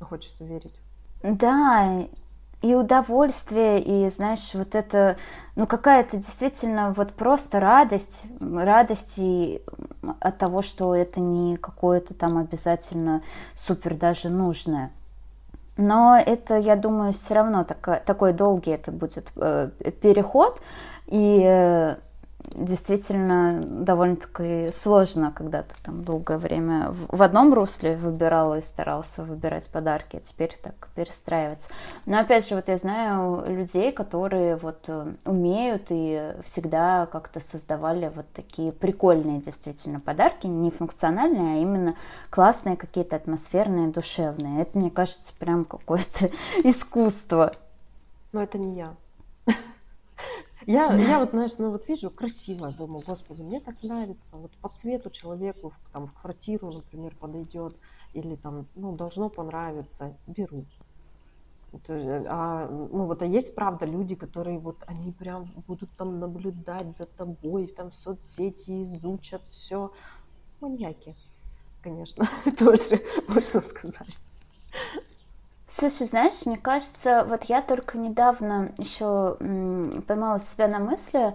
Хочется 0.00 0.44
верить. 0.44 0.74
Да, 1.22 2.04
и 2.60 2.74
удовольствие, 2.74 3.80
и, 3.80 4.10
знаешь, 4.10 4.52
вот 4.54 4.74
это, 4.74 5.16
ну, 5.54 5.66
какая-то 5.68 6.16
действительно 6.16 6.92
вот 6.92 7.12
просто 7.12 7.60
радость, 7.60 8.22
радость 8.40 9.18
и 9.18 9.62
от 10.20 10.38
того, 10.38 10.62
что 10.62 10.94
это 10.94 11.20
не 11.20 11.56
какое-то 11.56 12.14
там 12.14 12.38
обязательно 12.38 13.22
супер 13.54 13.94
даже 13.94 14.28
нужное. 14.30 14.90
Но 15.76 16.16
это, 16.16 16.56
я 16.56 16.74
думаю, 16.74 17.12
все 17.12 17.34
равно 17.34 17.62
такой, 17.62 18.00
такой 18.00 18.32
долгий 18.32 18.72
это 18.72 18.90
будет 18.90 19.30
э, 19.36 19.70
переход, 20.02 20.60
и 21.06 21.40
э, 21.44 21.96
действительно 22.64 23.60
довольно-таки 23.62 24.70
сложно, 24.72 25.32
когда 25.32 25.62
ты 25.62 25.74
там 25.82 26.04
долгое 26.04 26.38
время 26.38 26.94
в 27.08 27.22
одном 27.22 27.54
русле 27.54 27.96
выбирал 27.96 28.56
и 28.56 28.60
старался 28.60 29.24
выбирать 29.24 29.68
подарки, 29.70 30.16
а 30.16 30.20
теперь 30.20 30.58
так 30.62 30.88
перестраиваться. 30.94 31.68
Но 32.06 32.18
опять 32.18 32.48
же, 32.48 32.54
вот 32.54 32.68
я 32.68 32.76
знаю 32.76 33.44
людей, 33.46 33.92
которые 33.92 34.56
вот 34.56 34.84
э, 34.88 35.12
умеют 35.24 35.86
и 35.90 36.32
всегда 36.44 37.06
как-то 37.06 37.40
создавали 37.40 38.12
вот 38.14 38.26
такие 38.32 38.72
прикольные 38.72 39.40
действительно 39.40 40.00
подарки, 40.00 40.46
не 40.46 40.70
функциональные, 40.70 41.56
а 41.56 41.60
именно 41.60 41.96
классные 42.30 42.76
какие-то 42.76 43.16
атмосферные, 43.16 43.88
душевные. 43.88 44.62
Это, 44.62 44.78
мне 44.78 44.90
кажется, 44.90 45.32
прям 45.38 45.64
какое-то 45.64 46.30
искусство. 46.64 47.52
Но 48.32 48.42
это 48.42 48.58
не 48.58 48.76
я. 48.76 48.94
Я, 50.68 50.92
я 50.92 51.18
вот, 51.20 51.30
знаешь, 51.30 51.56
ну 51.56 51.70
вот 51.70 51.88
вижу 51.88 52.10
красиво, 52.10 52.70
думаю, 52.70 53.02
господи, 53.06 53.40
мне 53.40 53.58
так 53.58 53.82
нравится. 53.82 54.36
Вот 54.36 54.52
по 54.60 54.68
цвету 54.68 55.08
человеку 55.08 55.72
там 55.94 56.08
в 56.08 56.12
квартиру, 56.12 56.70
например, 56.70 57.16
подойдет 57.18 57.74
или 58.12 58.36
там, 58.36 58.66
ну, 58.74 58.94
должно 58.94 59.30
понравиться, 59.30 60.14
беру. 60.26 60.66
Э, 61.88 62.22
а, 62.28 62.68
ну 62.68 63.06
вот, 63.06 63.22
а 63.22 63.24
есть, 63.24 63.54
правда, 63.54 63.86
люди, 63.86 64.14
которые 64.14 64.58
вот, 64.58 64.76
они 64.86 65.10
прям 65.10 65.46
будут 65.66 65.88
там 65.96 66.20
наблюдать 66.20 66.94
за 66.94 67.06
тобой, 67.06 67.68
там 67.68 67.90
в 67.90 67.94
соцсети 67.94 68.82
изучат 68.82 69.40
все. 69.50 69.90
Маньяки, 70.60 71.14
конечно, 71.82 72.28
тоже 72.58 73.00
можно 73.26 73.62
сказать. 73.62 74.18
Слушай, 75.78 76.08
знаешь, 76.08 76.44
мне 76.44 76.56
кажется, 76.56 77.24
вот 77.28 77.44
я 77.44 77.62
только 77.62 77.98
недавно 77.98 78.72
еще 78.78 79.36
поймала 80.08 80.40
себя 80.40 80.66
на 80.66 80.80
мысли, 80.80 81.34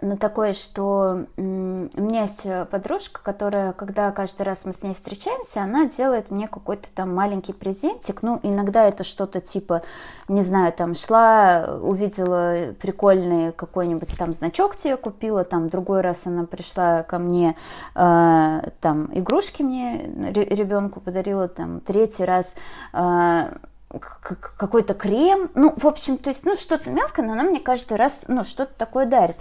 на 0.00 0.16
такое, 0.16 0.52
что 0.52 1.26
у 1.36 1.40
меня 1.40 2.22
есть 2.22 2.46
подружка, 2.70 3.20
которая, 3.20 3.72
когда 3.72 4.12
каждый 4.12 4.42
раз 4.42 4.64
мы 4.64 4.74
с 4.74 4.84
ней 4.84 4.94
встречаемся, 4.94 5.62
она 5.62 5.86
делает 5.86 6.30
мне 6.30 6.46
какой-то 6.46 6.86
там 6.94 7.12
маленький 7.12 7.52
презентик. 7.52 8.22
Ну, 8.22 8.38
иногда 8.44 8.86
это 8.86 9.02
что-то 9.02 9.40
типа, 9.40 9.82
не 10.28 10.42
знаю, 10.42 10.72
там 10.72 10.94
шла, 10.94 11.80
увидела 11.82 12.72
прикольный 12.80 13.50
какой-нибудь 13.50 14.16
там 14.16 14.32
значок 14.32 14.76
тебе 14.76 14.96
купила, 14.96 15.42
там 15.42 15.68
другой 15.68 16.00
раз 16.00 16.26
она 16.26 16.44
пришла 16.44 17.02
ко 17.02 17.18
мне, 17.18 17.56
э, 17.96 18.60
там 18.80 19.10
игрушки 19.12 19.62
мне 19.62 20.32
ребенку 20.32 21.00
подарила, 21.00 21.48
там 21.48 21.80
третий 21.80 22.24
раз 22.24 22.54
э, 22.92 23.52
какой-то 23.98 24.94
крем, 24.94 25.50
ну, 25.54 25.74
в 25.76 25.86
общем, 25.86 26.16
то 26.16 26.30
есть, 26.30 26.44
ну, 26.44 26.54
что-то 26.56 26.90
мелкое, 26.90 27.26
но 27.26 27.32
она 27.32 27.42
мне 27.42 27.60
каждый 27.60 27.96
раз, 27.96 28.20
ну, 28.28 28.44
что-то 28.44 28.72
такое 28.78 29.06
дарит. 29.06 29.36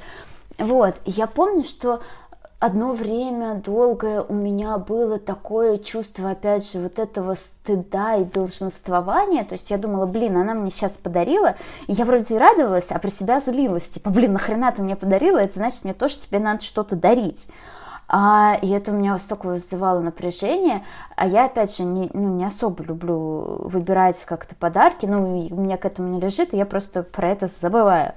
Вот, 0.57 0.95
я 1.05 1.27
помню, 1.27 1.63
что 1.63 2.01
одно 2.59 2.91
время 2.93 3.55
долгое 3.55 4.21
у 4.21 4.33
меня 4.33 4.77
было 4.77 5.17
такое 5.17 5.77
чувство, 5.77 6.31
опять 6.31 6.69
же, 6.69 6.79
вот 6.79 6.99
этого 6.99 7.35
стыда 7.35 8.15
и 8.15 8.25
долженствования. 8.25 9.45
То 9.45 9.53
есть 9.53 9.69
я 9.71 9.77
думала, 9.77 10.05
блин, 10.05 10.37
она 10.37 10.53
мне 10.53 10.71
сейчас 10.71 10.93
подарила, 10.93 11.55
и 11.87 11.93
я 11.93 12.05
вроде 12.05 12.35
и 12.35 12.37
радовалась, 12.37 12.91
а 12.91 12.99
про 12.99 13.11
себя 13.11 13.39
злилась. 13.39 13.87
Типа, 13.87 14.09
блин, 14.09 14.33
нахрена 14.33 14.71
ты 14.71 14.81
мне 14.81 14.95
подарила, 14.95 15.37
это 15.37 15.55
значит, 15.55 15.83
мне 15.85 15.93
тоже 15.93 16.17
тебе 16.19 16.39
надо 16.39 16.61
что-то 16.61 16.95
дарить. 16.95 17.47
А, 18.11 18.57
и 18.59 18.69
это 18.69 18.91
у 18.91 18.95
меня 18.95 19.17
столько 19.19 19.45
вызывало 19.45 19.99
напряжение. 19.99 20.83
А 21.15 21.27
я, 21.27 21.45
опять 21.45 21.77
же, 21.77 21.83
не, 21.83 22.09
ну, 22.13 22.35
не 22.35 22.43
особо 22.43 22.83
люблю 22.83 23.61
выбирать 23.65 24.25
как-то 24.25 24.55
подарки. 24.55 25.05
Ну, 25.05 25.47
у 25.51 25.61
меня 25.61 25.77
к 25.77 25.85
этому 25.85 26.09
не 26.09 26.19
лежит, 26.19 26.53
и 26.53 26.57
я 26.57 26.65
просто 26.65 27.03
про 27.03 27.29
это 27.29 27.45
забываю. 27.45 28.13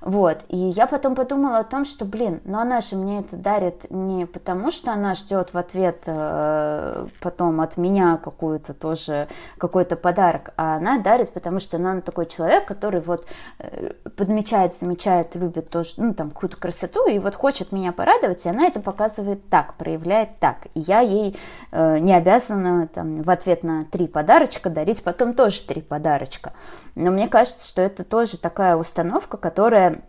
Вот. 0.00 0.44
И 0.48 0.56
я 0.56 0.86
потом 0.86 1.14
подумала 1.14 1.58
о 1.58 1.64
том, 1.64 1.84
что, 1.84 2.04
блин, 2.04 2.40
ну 2.44 2.58
она 2.58 2.80
же 2.80 2.96
мне 2.96 3.20
это 3.20 3.36
дарит 3.36 3.90
не 3.90 4.26
потому, 4.26 4.70
что 4.70 4.92
она 4.92 5.14
ждет 5.14 5.52
в 5.52 5.58
ответ 5.58 6.02
э, 6.06 7.06
потом 7.20 7.60
от 7.60 7.76
меня 7.76 8.18
какую-то 8.22 8.74
тоже, 8.74 9.28
какой-то 9.58 9.96
подарок, 9.96 10.52
а 10.56 10.76
она 10.76 10.98
дарит, 10.98 11.32
потому 11.32 11.58
что 11.58 11.78
она 11.78 12.00
такой 12.00 12.26
человек, 12.26 12.66
который 12.66 13.00
вот 13.00 13.26
э, 13.58 13.92
подмечает, 14.16 14.76
замечает, 14.76 15.34
любит 15.34 15.70
тоже, 15.70 15.94
ну, 15.96 16.14
там, 16.14 16.30
какую-то 16.30 16.56
красоту, 16.56 17.08
и 17.08 17.18
вот 17.18 17.34
хочет 17.34 17.72
меня 17.72 17.92
порадовать, 17.92 18.46
и 18.46 18.48
она 18.48 18.66
это 18.66 18.80
показывает 18.80 19.48
так, 19.48 19.74
проявляет 19.74 20.38
так. 20.38 20.66
И 20.74 20.80
я 20.80 21.00
ей 21.00 21.36
э, 21.72 21.98
не 21.98 22.14
обязана 22.14 22.86
там 22.86 23.22
в 23.22 23.30
ответ 23.30 23.64
на 23.64 23.84
три 23.84 24.06
подарочка 24.06 24.70
дарить 24.70 25.02
потом 25.02 25.34
тоже 25.34 25.62
три 25.62 25.80
подарочка. 25.80 26.52
Но 26.94 27.10
мне 27.10 27.28
кажется, 27.28 27.66
что 27.66 27.80
это 27.80 28.04
тоже 28.04 28.38
такая 28.38 28.76
установка, 28.76 29.36
которая 29.36 29.67
э, 29.76 30.00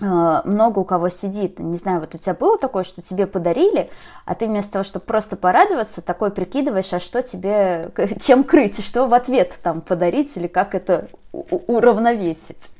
много 0.00 0.78
у 0.80 0.84
кого 0.84 1.08
сидит. 1.08 1.58
Не 1.58 1.76
знаю, 1.76 2.00
вот 2.00 2.14
у 2.14 2.18
тебя 2.18 2.34
было 2.34 2.58
такое, 2.58 2.84
что 2.84 3.02
тебе 3.02 3.26
подарили, 3.26 3.90
а 4.24 4.34
ты 4.34 4.46
вместо 4.46 4.74
того, 4.74 4.84
чтобы 4.84 5.04
просто 5.04 5.36
порадоваться, 5.36 6.02
такой 6.02 6.30
прикидываешь, 6.30 6.92
а 6.92 7.00
что 7.00 7.22
тебе, 7.22 7.92
чем 8.20 8.44
крыть, 8.44 8.84
что 8.84 9.06
в 9.06 9.14
ответ 9.14 9.58
там 9.62 9.80
подарить 9.80 10.36
или 10.36 10.46
как 10.46 10.74
это 10.74 11.08
уравновесить. 11.32 12.72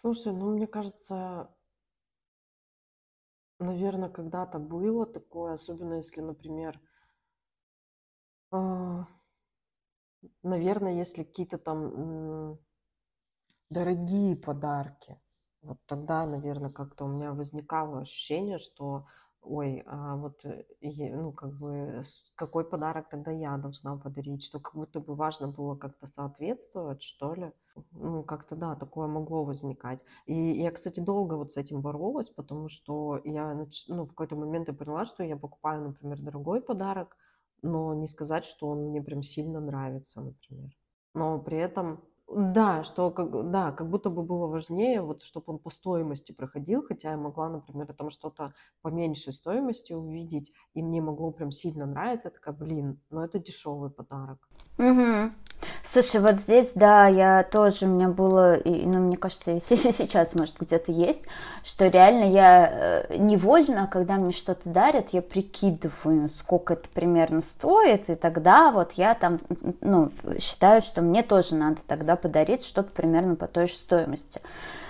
Слушай, 0.00 0.32
ну 0.32 0.52
мне 0.54 0.66
кажется, 0.66 1.48
наверное, 3.58 4.08
когда-то 4.08 4.58
было 4.58 5.06
такое, 5.06 5.54
особенно 5.54 5.94
если, 5.94 6.20
например, 6.20 6.80
а, 8.50 9.06
Наверное, 10.42 10.94
если 10.94 11.22
какие-то 11.22 11.58
там 11.58 12.58
дорогие 13.70 14.36
подарки, 14.36 15.20
вот 15.62 15.78
тогда, 15.86 16.26
наверное, 16.26 16.70
как-то 16.70 17.04
у 17.04 17.08
меня 17.08 17.32
возникало 17.32 18.00
ощущение, 18.00 18.58
что, 18.58 19.06
ой, 19.42 19.82
а 19.86 20.16
вот, 20.16 20.44
э, 20.44 20.64
ну, 20.80 21.32
как 21.32 21.52
бы, 21.58 22.02
какой 22.36 22.64
подарок 22.64 23.08
тогда 23.10 23.30
я 23.30 23.56
должна 23.56 23.96
подарить, 23.96 24.44
что 24.44 24.60
как 24.60 24.74
будто 24.74 25.00
бы 25.00 25.14
важно 25.14 25.48
было 25.48 25.74
как-то 25.76 26.06
соответствовать, 26.06 27.02
что 27.02 27.34
ли. 27.34 27.52
Ну, 27.92 28.22
как-то, 28.22 28.56
да, 28.56 28.74
такое 28.76 29.06
могло 29.08 29.44
возникать. 29.44 30.04
И 30.26 30.34
я, 30.34 30.70
кстати, 30.70 31.00
долго 31.00 31.34
вот 31.34 31.52
с 31.52 31.56
этим 31.56 31.80
боролась, 31.80 32.30
потому 32.30 32.68
что 32.68 33.20
я, 33.24 33.54
ну, 33.88 34.04
в 34.04 34.08
какой-то 34.08 34.36
момент 34.36 34.68
я 34.68 34.74
поняла, 34.74 35.04
что 35.06 35.22
я 35.22 35.36
покупаю, 35.36 35.82
например, 35.82 36.20
дорогой 36.20 36.60
подарок, 36.60 37.16
но 37.62 37.94
не 37.94 38.06
сказать, 38.06 38.44
что 38.44 38.68
он 38.68 38.90
мне 38.90 39.02
прям 39.02 39.22
сильно 39.22 39.60
нравится, 39.60 40.20
например. 40.20 40.70
Но 41.14 41.40
при 41.40 41.58
этом, 41.58 42.04
да, 42.30 42.82
что 42.84 43.10
как, 43.10 43.50
да, 43.50 43.72
как 43.72 43.88
будто 43.88 44.10
бы 44.10 44.22
было 44.22 44.46
важнее, 44.46 45.00
вот, 45.00 45.22
чтобы 45.22 45.52
он 45.52 45.58
по 45.58 45.70
стоимости 45.70 46.32
проходил, 46.32 46.82
хотя 46.82 47.12
я 47.12 47.16
могла, 47.16 47.48
например, 47.48 47.92
там 47.94 48.10
что-то 48.10 48.54
по 48.82 48.88
меньшей 48.88 49.32
стоимости 49.32 49.94
увидеть, 49.94 50.52
и 50.74 50.82
мне 50.82 51.00
могло 51.00 51.30
прям 51.30 51.50
сильно 51.50 51.86
нравиться, 51.86 52.30
такая, 52.30 52.54
блин, 52.54 53.00
но 53.10 53.24
это 53.24 53.38
дешевый 53.38 53.90
подарок. 53.90 54.48
Угу. 54.78 55.32
Слушай, 55.90 56.20
вот 56.20 56.36
здесь, 56.36 56.72
да, 56.74 57.06
я 57.06 57.42
тоже, 57.44 57.86
у 57.86 57.88
меня 57.88 58.08
было, 58.08 58.56
и, 58.56 58.84
ну, 58.84 58.98
мне 58.98 59.16
кажется, 59.16 59.52
и 59.52 59.60
сейчас, 59.60 60.34
может, 60.34 60.56
где-то 60.60 60.92
есть, 60.92 61.22
что 61.64 61.86
реально 61.86 62.24
я 62.24 63.06
э, 63.08 63.16
невольно, 63.16 63.88
когда 63.90 64.16
мне 64.16 64.32
что-то 64.32 64.68
дарят, 64.68 65.10
я 65.12 65.22
прикидываю, 65.22 66.28
сколько 66.28 66.74
это 66.74 66.90
примерно 66.90 67.40
стоит, 67.40 68.10
и 68.10 68.16
тогда 68.16 68.70
вот 68.70 68.92
я 68.92 69.14
там, 69.14 69.38
ну, 69.80 70.12
считаю, 70.38 70.82
что 70.82 71.00
мне 71.00 71.22
тоже 71.22 71.54
надо 71.54 71.78
тогда 71.86 72.16
подарить 72.16 72.66
что-то 72.66 72.90
примерно 72.90 73.34
по 73.34 73.46
той 73.46 73.66
же 73.66 73.72
стоимости. 73.72 74.42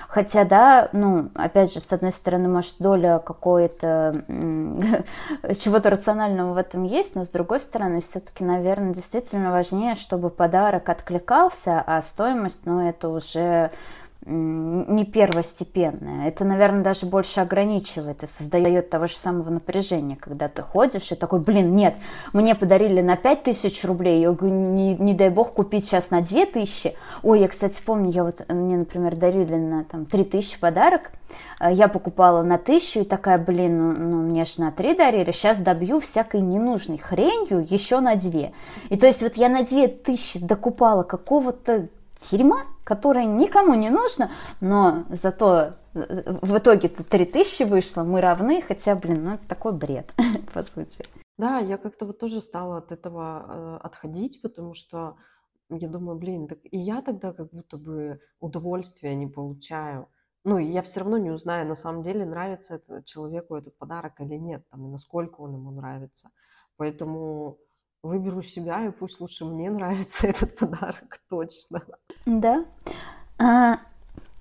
Хотя, 0.09 0.45
да, 0.45 0.89
ну, 0.93 1.29
опять 1.35 1.71
же, 1.71 1.81
с 1.81 1.93
одной 1.93 2.13
стороны, 2.13 2.49
может, 2.49 2.77
доля 2.79 3.19
какой-то 3.19 4.15
чего-то 4.27 5.91
рационального 5.91 6.55
в 6.55 6.57
этом 6.57 6.85
есть, 6.85 7.15
но 7.15 7.27
с 7.27 7.29
другой 7.29 7.61
стороны, 7.61 8.01
все-таки, 8.01 8.43
наверное, 8.43 8.95
действительно 8.95 9.53
важнее, 9.53 9.97
чтобы 9.97 10.31
подарок 10.31 10.89
откликался, 10.89 11.85
а 11.87 12.01
стоимость, 12.01 12.65
ну, 12.65 12.89
это 12.89 13.11
уже 13.11 13.71
не 14.27 15.05
первостепенное. 15.05 16.29
Это, 16.29 16.45
наверное, 16.45 16.83
даже 16.83 17.07
больше 17.07 17.41
ограничивает 17.41 18.23
и 18.23 18.27
создает 18.27 18.91
того 18.91 19.07
же 19.07 19.17
самого 19.17 19.49
напряжения, 19.51 20.17
когда 20.17 20.49
ты 20.49 20.61
ходишь 20.61 21.11
и 21.13 21.15
такой, 21.15 21.41
блин, 21.41 21.75
нет, 21.75 21.95
мне 22.33 22.55
подарили 22.55 23.01
на 23.01 23.17
5000 23.17 23.85
рублей, 23.85 24.21
я 24.21 24.37
не, 24.41 24.97
не 24.97 25.15
дай 25.15 25.31
бог 25.31 25.53
купить 25.55 25.85
сейчас 25.85 26.11
на 26.11 26.21
2000. 26.21 26.95
Ой, 27.23 27.41
я, 27.41 27.49
кстати, 27.49 27.81
помню, 27.85 28.11
я 28.11 28.25
вот, 28.25 28.45
мне, 28.49 28.77
например, 28.77 29.17
дарили 29.17 29.55
на 29.55 29.85
там 29.85 30.05
3000 30.05 30.61
подарок, 30.61 31.13
э, 31.61 31.73
я 31.73 31.89
покупала 31.89 32.43
на 32.43 32.57
1000 32.57 33.01
и 33.01 33.05
такая, 33.05 33.39
блин, 33.39 33.79
ну, 33.79 33.95
ну 33.99 34.17
мне 34.23 34.45
же 34.45 34.61
на 34.61 34.73
3 34.73 34.97
дарили, 34.97 35.33
сейчас 35.33 35.61
добью 35.61 36.01
всякой 36.01 36.41
ненужной 36.41 36.99
хренью 36.99 37.67
еще 37.71 38.01
на 38.01 38.17
2. 38.17 38.51
И 38.91 38.97
то 38.97 39.07
есть 39.07 39.23
вот 39.23 39.37
я 39.37 39.49
на 39.49 39.63
2000 39.63 40.45
докупала 40.45 41.05
какого-то 41.05 41.89
дерьма, 42.31 42.63
которое 42.89 43.27
никому 43.27 43.75
не 43.75 43.91
нужно, 43.91 44.31
но 44.63 45.05
зато 45.11 45.75
э, 45.93 46.39
в 46.41 46.57
итоге-то 46.57 47.05
3000 47.05 47.65
вышло, 47.65 48.03
мы 48.03 48.23
равны, 48.23 48.63
хотя, 48.63 48.95
блин, 48.97 49.25
ну 49.25 49.35
это 49.35 49.47
такой 49.47 49.73
бред, 49.73 50.15
по 50.55 50.63
сути. 50.63 51.05
Да, 51.37 51.59
я 51.59 51.77
как-то 51.77 52.07
вот 52.07 52.19
тоже 52.19 52.41
стала 52.41 52.79
от 52.79 52.91
этого 52.91 53.45
э, 53.47 53.79
отходить, 53.83 54.41
потому 54.41 54.73
что 54.73 55.17
я 55.69 55.87
думаю, 55.87 56.19
блин, 56.19 56.49
так 56.49 56.61
и 56.63 56.79
я 56.79 57.03
тогда 57.03 57.35
как 57.35 57.51
будто 57.51 57.77
бы 57.77 58.21
удовольствия 58.41 59.15
не 59.15 59.27
получаю. 59.27 60.09
Ну, 60.45 60.57
и 60.57 60.65
я 60.65 60.81
все 60.81 61.01
равно 61.01 61.19
не 61.19 61.31
узнаю, 61.31 61.69
на 61.69 61.75
самом 61.75 62.03
деле, 62.03 62.25
нравится 62.25 62.77
это 62.77 63.03
человеку 63.05 63.55
этот 63.55 63.77
подарок 63.77 64.19
или 64.21 64.37
нет, 64.37 64.65
там, 64.71 64.87
и 64.87 64.89
насколько 64.89 65.43
он 65.43 65.53
ему 65.53 65.71
нравится. 65.73 66.31
Поэтому 66.79 67.59
выберу 68.03 68.43
себя, 68.43 68.85
и 68.87 68.91
пусть 68.91 69.21
лучше 69.21 69.45
мне 69.45 69.71
нравится 69.71 70.27
этот 70.27 70.57
подарок, 70.57 71.21
точно. 71.29 71.83
Да. 72.27 72.65
А, 73.39 73.79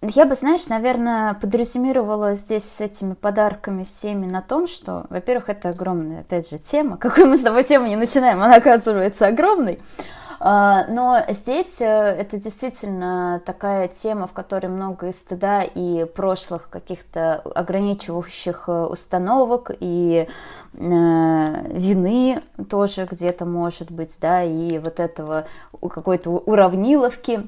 я 0.02 0.26
бы, 0.26 0.36
знаешь, 0.36 0.68
наверное, 0.68 1.34
подрезюмировала 1.34 2.36
здесь 2.36 2.64
с 2.64 2.82
этими 2.82 3.14
подарками 3.14 3.84
всеми 3.84 4.26
на 4.26 4.42
том, 4.42 4.68
что, 4.68 5.08
во-первых, 5.10 5.50
это 5.50 5.70
огромная, 5.70 6.22
опять 6.22 6.50
же, 6.50 6.60
тема. 6.60 6.98
Какой 7.00 7.26
мы 7.26 7.38
с 7.38 7.42
тобой 7.42 7.64
тему 7.64 7.88
не 7.88 7.96
начинаем, 7.96 8.42
она 8.42 8.56
оказывается 8.56 9.28
огромной. 9.28 9.82
А, 10.40 10.86
но 10.88 11.24
здесь 11.30 11.82
э, 11.82 11.86
это 11.86 12.38
действительно 12.38 13.42
такая 13.46 13.88
тема, 13.88 14.28
в 14.28 14.34
которой 14.34 14.68
много 14.68 15.08
и 15.08 15.14
стыда, 15.14 15.64
и 15.64 16.06
прошлых 16.06 16.70
каких-то 16.70 17.36
ограничивающих 17.56 18.66
э, 18.68 18.72
установок, 18.84 19.72
и 19.80 20.28
э, 20.28 20.78
вины 20.78 22.42
тоже 22.70 23.08
где-то 23.10 23.46
может 23.46 23.90
быть, 23.90 24.16
да, 24.22 24.44
и 24.44 24.78
вот 24.78 25.00
этого 25.00 25.48
какой-то 25.82 26.30
уравниловки. 26.30 27.48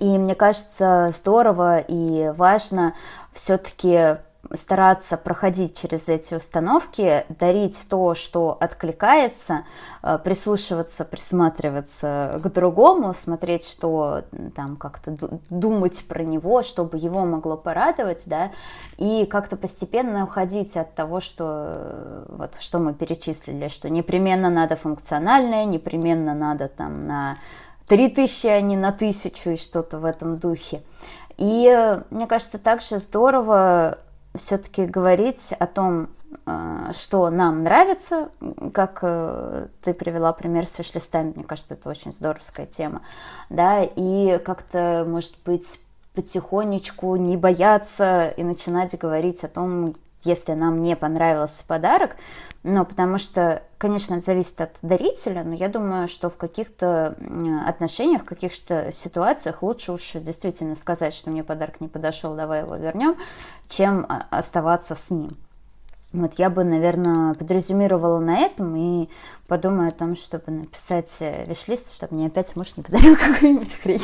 И 0.00 0.18
мне 0.18 0.34
кажется, 0.34 1.10
здорово 1.12 1.78
и 1.78 2.32
важно 2.36 2.94
все-таки 3.34 4.16
стараться 4.54 5.16
проходить 5.16 5.78
через 5.78 6.08
эти 6.08 6.34
установки, 6.34 7.24
дарить 7.28 7.78
то, 7.88 8.14
что 8.14 8.56
откликается, 8.60 9.64
э, 10.02 10.18
прислушиваться, 10.22 11.04
присматриваться 11.04 12.40
к 12.42 12.48
другому, 12.50 13.14
смотреть, 13.14 13.66
что 13.66 14.24
там 14.54 14.76
как-то 14.76 15.16
думать 15.50 16.04
про 16.06 16.22
него, 16.22 16.62
чтобы 16.62 16.98
его 16.98 17.24
могло 17.24 17.56
порадовать, 17.56 18.22
да, 18.26 18.52
и 18.98 19.26
как-то 19.26 19.56
постепенно 19.56 20.24
уходить 20.24 20.76
от 20.76 20.94
того, 20.94 21.20
что 21.20 21.72
э, 21.74 22.24
вот 22.28 22.52
что 22.60 22.78
мы 22.78 22.94
перечислили, 22.94 23.68
что 23.68 23.90
непременно 23.90 24.50
надо 24.50 24.76
функциональное, 24.76 25.64
непременно 25.64 26.34
надо 26.34 26.68
там 26.68 27.06
на 27.06 27.38
3000, 27.88 28.46
а 28.48 28.60
не 28.60 28.76
на 28.76 28.92
тысячу 28.92 29.50
и 29.50 29.56
что-то 29.56 29.98
в 29.98 30.04
этом 30.04 30.38
духе. 30.38 30.82
И 31.36 31.68
э, 31.68 32.02
мне 32.10 32.26
кажется, 32.26 32.58
также 32.58 32.98
здорово 32.98 33.98
все-таки 34.36 34.86
говорить 34.86 35.52
о 35.58 35.66
том, 35.66 36.08
э, 36.46 36.92
что 36.98 37.30
нам 37.30 37.62
нравится, 37.62 38.30
как 38.72 39.00
э, 39.02 39.68
ты 39.82 39.94
привела 39.94 40.32
пример 40.32 40.66
с 40.66 40.78
виш-листами, 40.78 41.32
мне 41.34 41.44
кажется, 41.44 41.74
это 41.74 41.88
очень 41.88 42.12
здоровская 42.12 42.66
тема, 42.66 43.02
да, 43.50 43.82
и 43.82 44.38
как-то, 44.38 45.04
может 45.06 45.36
быть, 45.44 45.80
потихонечку 46.14 47.14
не 47.16 47.36
бояться 47.36 48.28
и 48.28 48.42
начинать 48.42 48.98
говорить 48.98 49.44
о 49.44 49.48
том, 49.48 49.94
если 50.26 50.52
нам 50.52 50.82
не 50.82 50.96
понравился 50.96 51.64
подарок, 51.66 52.16
ну, 52.68 52.84
потому 52.84 53.18
что, 53.18 53.62
конечно, 53.78 54.14
это 54.14 54.26
зависит 54.26 54.60
от 54.60 54.72
дарителя, 54.82 55.44
но 55.44 55.54
я 55.54 55.68
думаю, 55.68 56.08
что 56.08 56.30
в 56.30 56.36
каких-то 56.36 57.16
отношениях, 57.64 58.22
в 58.22 58.26
каких-то 58.26 58.90
ситуациях 58.92 59.62
лучше 59.62 59.92
уж 59.92 60.12
действительно 60.14 60.74
сказать, 60.74 61.14
что 61.14 61.30
мне 61.30 61.44
подарок 61.44 61.80
не 61.80 61.86
подошел, 61.86 62.34
давай 62.34 62.62
его 62.62 62.74
вернем, 62.74 63.16
чем 63.68 64.04
а, 64.08 64.26
оставаться 64.30 64.96
с 64.96 65.10
ним. 65.10 65.36
Вот 66.12 66.34
я 66.38 66.50
бы, 66.50 66.64
наверное, 66.64 67.34
подрезюмировала 67.34 68.18
на 68.18 68.40
этом 68.40 68.74
и 68.74 69.08
подумаю 69.46 69.88
о 69.88 69.92
том, 69.92 70.16
чтобы 70.16 70.50
написать 70.50 71.14
э, 71.20 71.44
виш-лист, 71.46 71.94
чтобы 71.94 72.16
мне 72.16 72.26
опять 72.26 72.56
муж 72.56 72.76
не 72.76 72.82
подарил 72.82 73.16
какую-нибудь 73.16 73.74
хрень. 73.74 74.02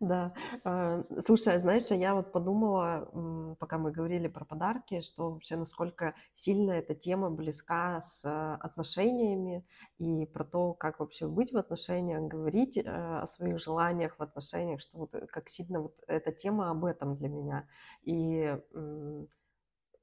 Да. 0.00 0.32
А, 0.64 1.04
слушай, 1.20 1.58
знаешь, 1.58 1.90
я 1.90 2.14
вот 2.14 2.32
подумала, 2.32 3.10
пока 3.58 3.76
мы 3.76 3.92
говорили 3.92 4.28
про 4.28 4.46
подарки, 4.46 5.02
что 5.02 5.30
вообще 5.32 5.56
насколько 5.56 6.14
сильно 6.32 6.70
эта 6.72 6.94
тема 6.94 7.30
близка 7.30 8.00
с 8.00 8.24
э, 8.24 8.54
отношениями 8.60 9.66
и 9.98 10.24
про 10.24 10.44
то, 10.44 10.72
как 10.72 11.00
вообще 11.00 11.28
быть 11.28 11.52
в 11.52 11.58
отношениях, 11.58 12.22
говорить 12.22 12.78
э, 12.78 12.82
о 12.84 13.26
своих 13.26 13.58
желаниях 13.58 14.16
в 14.18 14.22
отношениях, 14.22 14.80
что 14.80 14.96
вот 15.00 15.14
как 15.30 15.50
сильно 15.50 15.80
вот 15.82 15.96
эта 16.08 16.32
тема 16.32 16.70
об 16.70 16.86
этом 16.86 17.16
для 17.16 17.28
меня. 17.28 17.68
И 18.02 18.56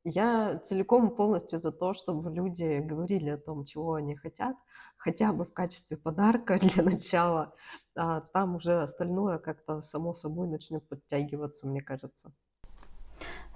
я 0.07 0.59
целиком 0.59 1.09
и 1.09 1.15
полностью 1.15 1.59
за 1.59 1.71
то, 1.71 1.93
чтобы 1.93 2.31
люди 2.31 2.79
говорили 2.79 3.29
о 3.31 3.37
том, 3.37 3.65
чего 3.65 3.95
они 3.95 4.15
хотят, 4.15 4.55
хотя 4.97 5.33
бы 5.33 5.43
в 5.43 5.53
качестве 5.53 5.97
подарка 5.97 6.57
для 6.61 6.83
начала, 6.83 7.53
а 7.95 8.21
там 8.21 8.55
уже 8.55 8.81
остальное 8.81 9.37
как-то 9.37 9.81
само 9.81 10.13
собой 10.13 10.47
начнет 10.47 10.87
подтягиваться, 10.87 11.67
мне 11.67 11.81
кажется. 11.81 12.31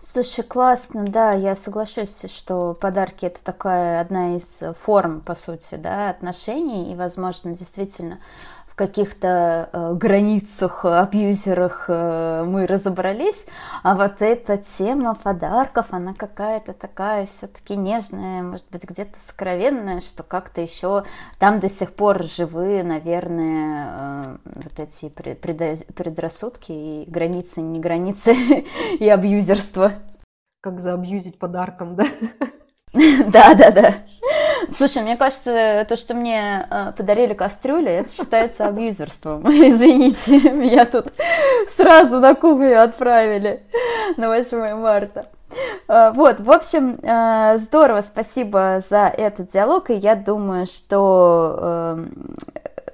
Слушай, 0.03 0.43
классно, 0.43 1.05
да, 1.05 1.31
я 1.33 1.55
соглашусь, 1.55 2.25
что 2.25 2.73
подарки 2.73 3.25
это 3.25 3.41
такая 3.43 4.01
одна 4.01 4.35
из 4.35 4.63
форм, 4.75 5.21
по 5.21 5.35
сути, 5.35 5.75
да, 5.75 6.09
отношений, 6.09 6.91
и, 6.91 6.95
возможно, 6.95 7.55
действительно 7.55 8.19
в 8.71 8.75
каких-то 8.75 9.69
э, 9.73 9.93
границах, 9.95 10.85
абьюзерах 10.85 11.85
э, 11.89 12.45
мы 12.47 12.65
разобрались, 12.65 13.45
а 13.83 13.95
вот 13.95 14.21
эта 14.21 14.57
тема 14.57 15.13
подарков, 15.13 15.87
она 15.91 16.13
какая-то 16.13 16.71
такая 16.71 17.25
все-таки 17.25 17.75
нежная, 17.75 18.43
может 18.43 18.71
быть, 18.71 18.85
где-то 18.85 19.19
сокровенная, 19.19 19.99
что 19.99 20.23
как-то 20.23 20.61
еще 20.61 21.03
там 21.37 21.59
до 21.59 21.69
сих 21.69 21.93
пор 21.93 22.23
живы, 22.23 22.81
наверное, 22.81 23.87
э, 23.89 24.37
вот 24.45 24.79
эти 24.79 25.09
предрассудки 25.09 26.71
и 26.71 27.05
границы, 27.09 27.59
не 27.59 27.79
границы 27.81 28.33
и 28.99 29.09
абьюзерство. 29.09 29.91
Как 30.61 30.79
заабьюзить 30.79 31.37
подарком, 31.37 31.95
да? 31.95 32.05
Да, 32.93 33.53
да, 33.53 33.71
да. 33.71 33.95
Слушай, 34.77 35.03
мне 35.03 35.17
кажется, 35.17 35.85
то, 35.87 35.95
что 35.95 36.13
мне 36.13 36.67
э, 36.69 36.91
подарили 36.95 37.33
кастрюли, 37.33 37.91
это 37.91 38.13
считается 38.13 38.67
абьюзерством. 38.67 39.41
Извините, 39.47 40.39
меня 40.51 40.85
тут 40.85 41.07
сразу 41.69 42.19
на 42.19 42.35
кухню 42.35 42.81
отправили 42.81 43.63
на 44.17 44.29
8 44.29 44.75
марта. 44.75 45.27
Э, 45.87 46.11
вот, 46.13 46.39
в 46.39 46.51
общем, 46.51 46.97
э, 47.01 47.57
здорово, 47.57 48.01
спасибо 48.01 48.81
за 48.87 49.07
этот 49.07 49.51
диалог, 49.51 49.89
и 49.89 49.95
я 49.95 50.15
думаю, 50.15 50.65
что 50.65 51.97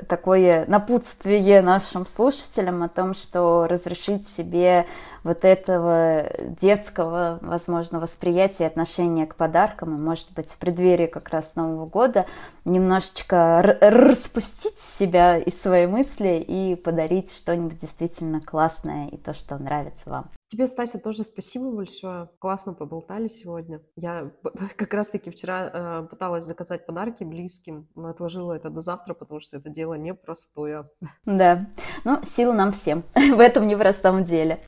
такое 0.07 0.63
напутствие 0.67 1.61
нашим 1.61 2.05
слушателям 2.05 2.81
о 2.83 2.87
том, 2.87 3.13
что 3.13 3.67
разрешить 3.67 4.27
себе 4.27 4.85
вот 5.27 5.45
этого 5.45 6.29
детского, 6.39 7.37
возможно, 7.41 7.99
восприятия 7.99 8.63
и 8.63 8.67
отношения 8.67 9.27
к 9.27 9.35
подаркам, 9.35 9.95
и, 9.95 9.99
может 9.99 10.33
быть, 10.33 10.49
в 10.49 10.57
преддверии 10.57 11.07
как 11.07 11.29
раз 11.29 11.55
Нового 11.55 11.85
года 11.85 12.25
немножечко 12.65 13.61
распустить 13.81 14.79
себя 14.79 15.37
и 15.37 15.49
свои 15.51 15.85
мысли 15.85 16.37
и 16.39 16.75
подарить 16.75 17.31
что-нибудь 17.31 17.77
действительно 17.77 18.41
классное 18.41 19.07
и 19.09 19.17
то, 19.17 19.33
что 19.33 19.57
нравится 19.57 20.09
вам. 20.09 20.31
Тебе, 20.47 20.65
Стася, 20.65 20.97
тоже 20.97 21.25
спасибо 21.25 21.71
большое. 21.71 22.29
Классно 22.39 22.73
поболтали 22.73 23.27
сегодня. 23.27 23.81
Я 23.97 24.31
как 24.77 24.93
раз-таки 24.93 25.29
вчера 25.29 25.69
э, 26.03 26.07
пыталась 26.07 26.45
заказать 26.45 26.85
подарки 26.85 27.25
близким, 27.25 27.89
но 27.95 28.07
отложила 28.07 28.53
это 28.53 28.69
до 28.69 28.79
завтра, 28.79 29.13
потому 29.13 29.41
что 29.41 29.57
это 29.57 29.69
дело 29.69 29.95
непростое. 29.95 30.89
Да, 31.25 31.67
ну, 32.05 32.21
сил 32.23 32.53
нам 32.53 32.71
всем 32.71 33.03
в 33.13 33.39
этом 33.41 33.67
непростом 33.67 34.23
деле. 34.23 34.61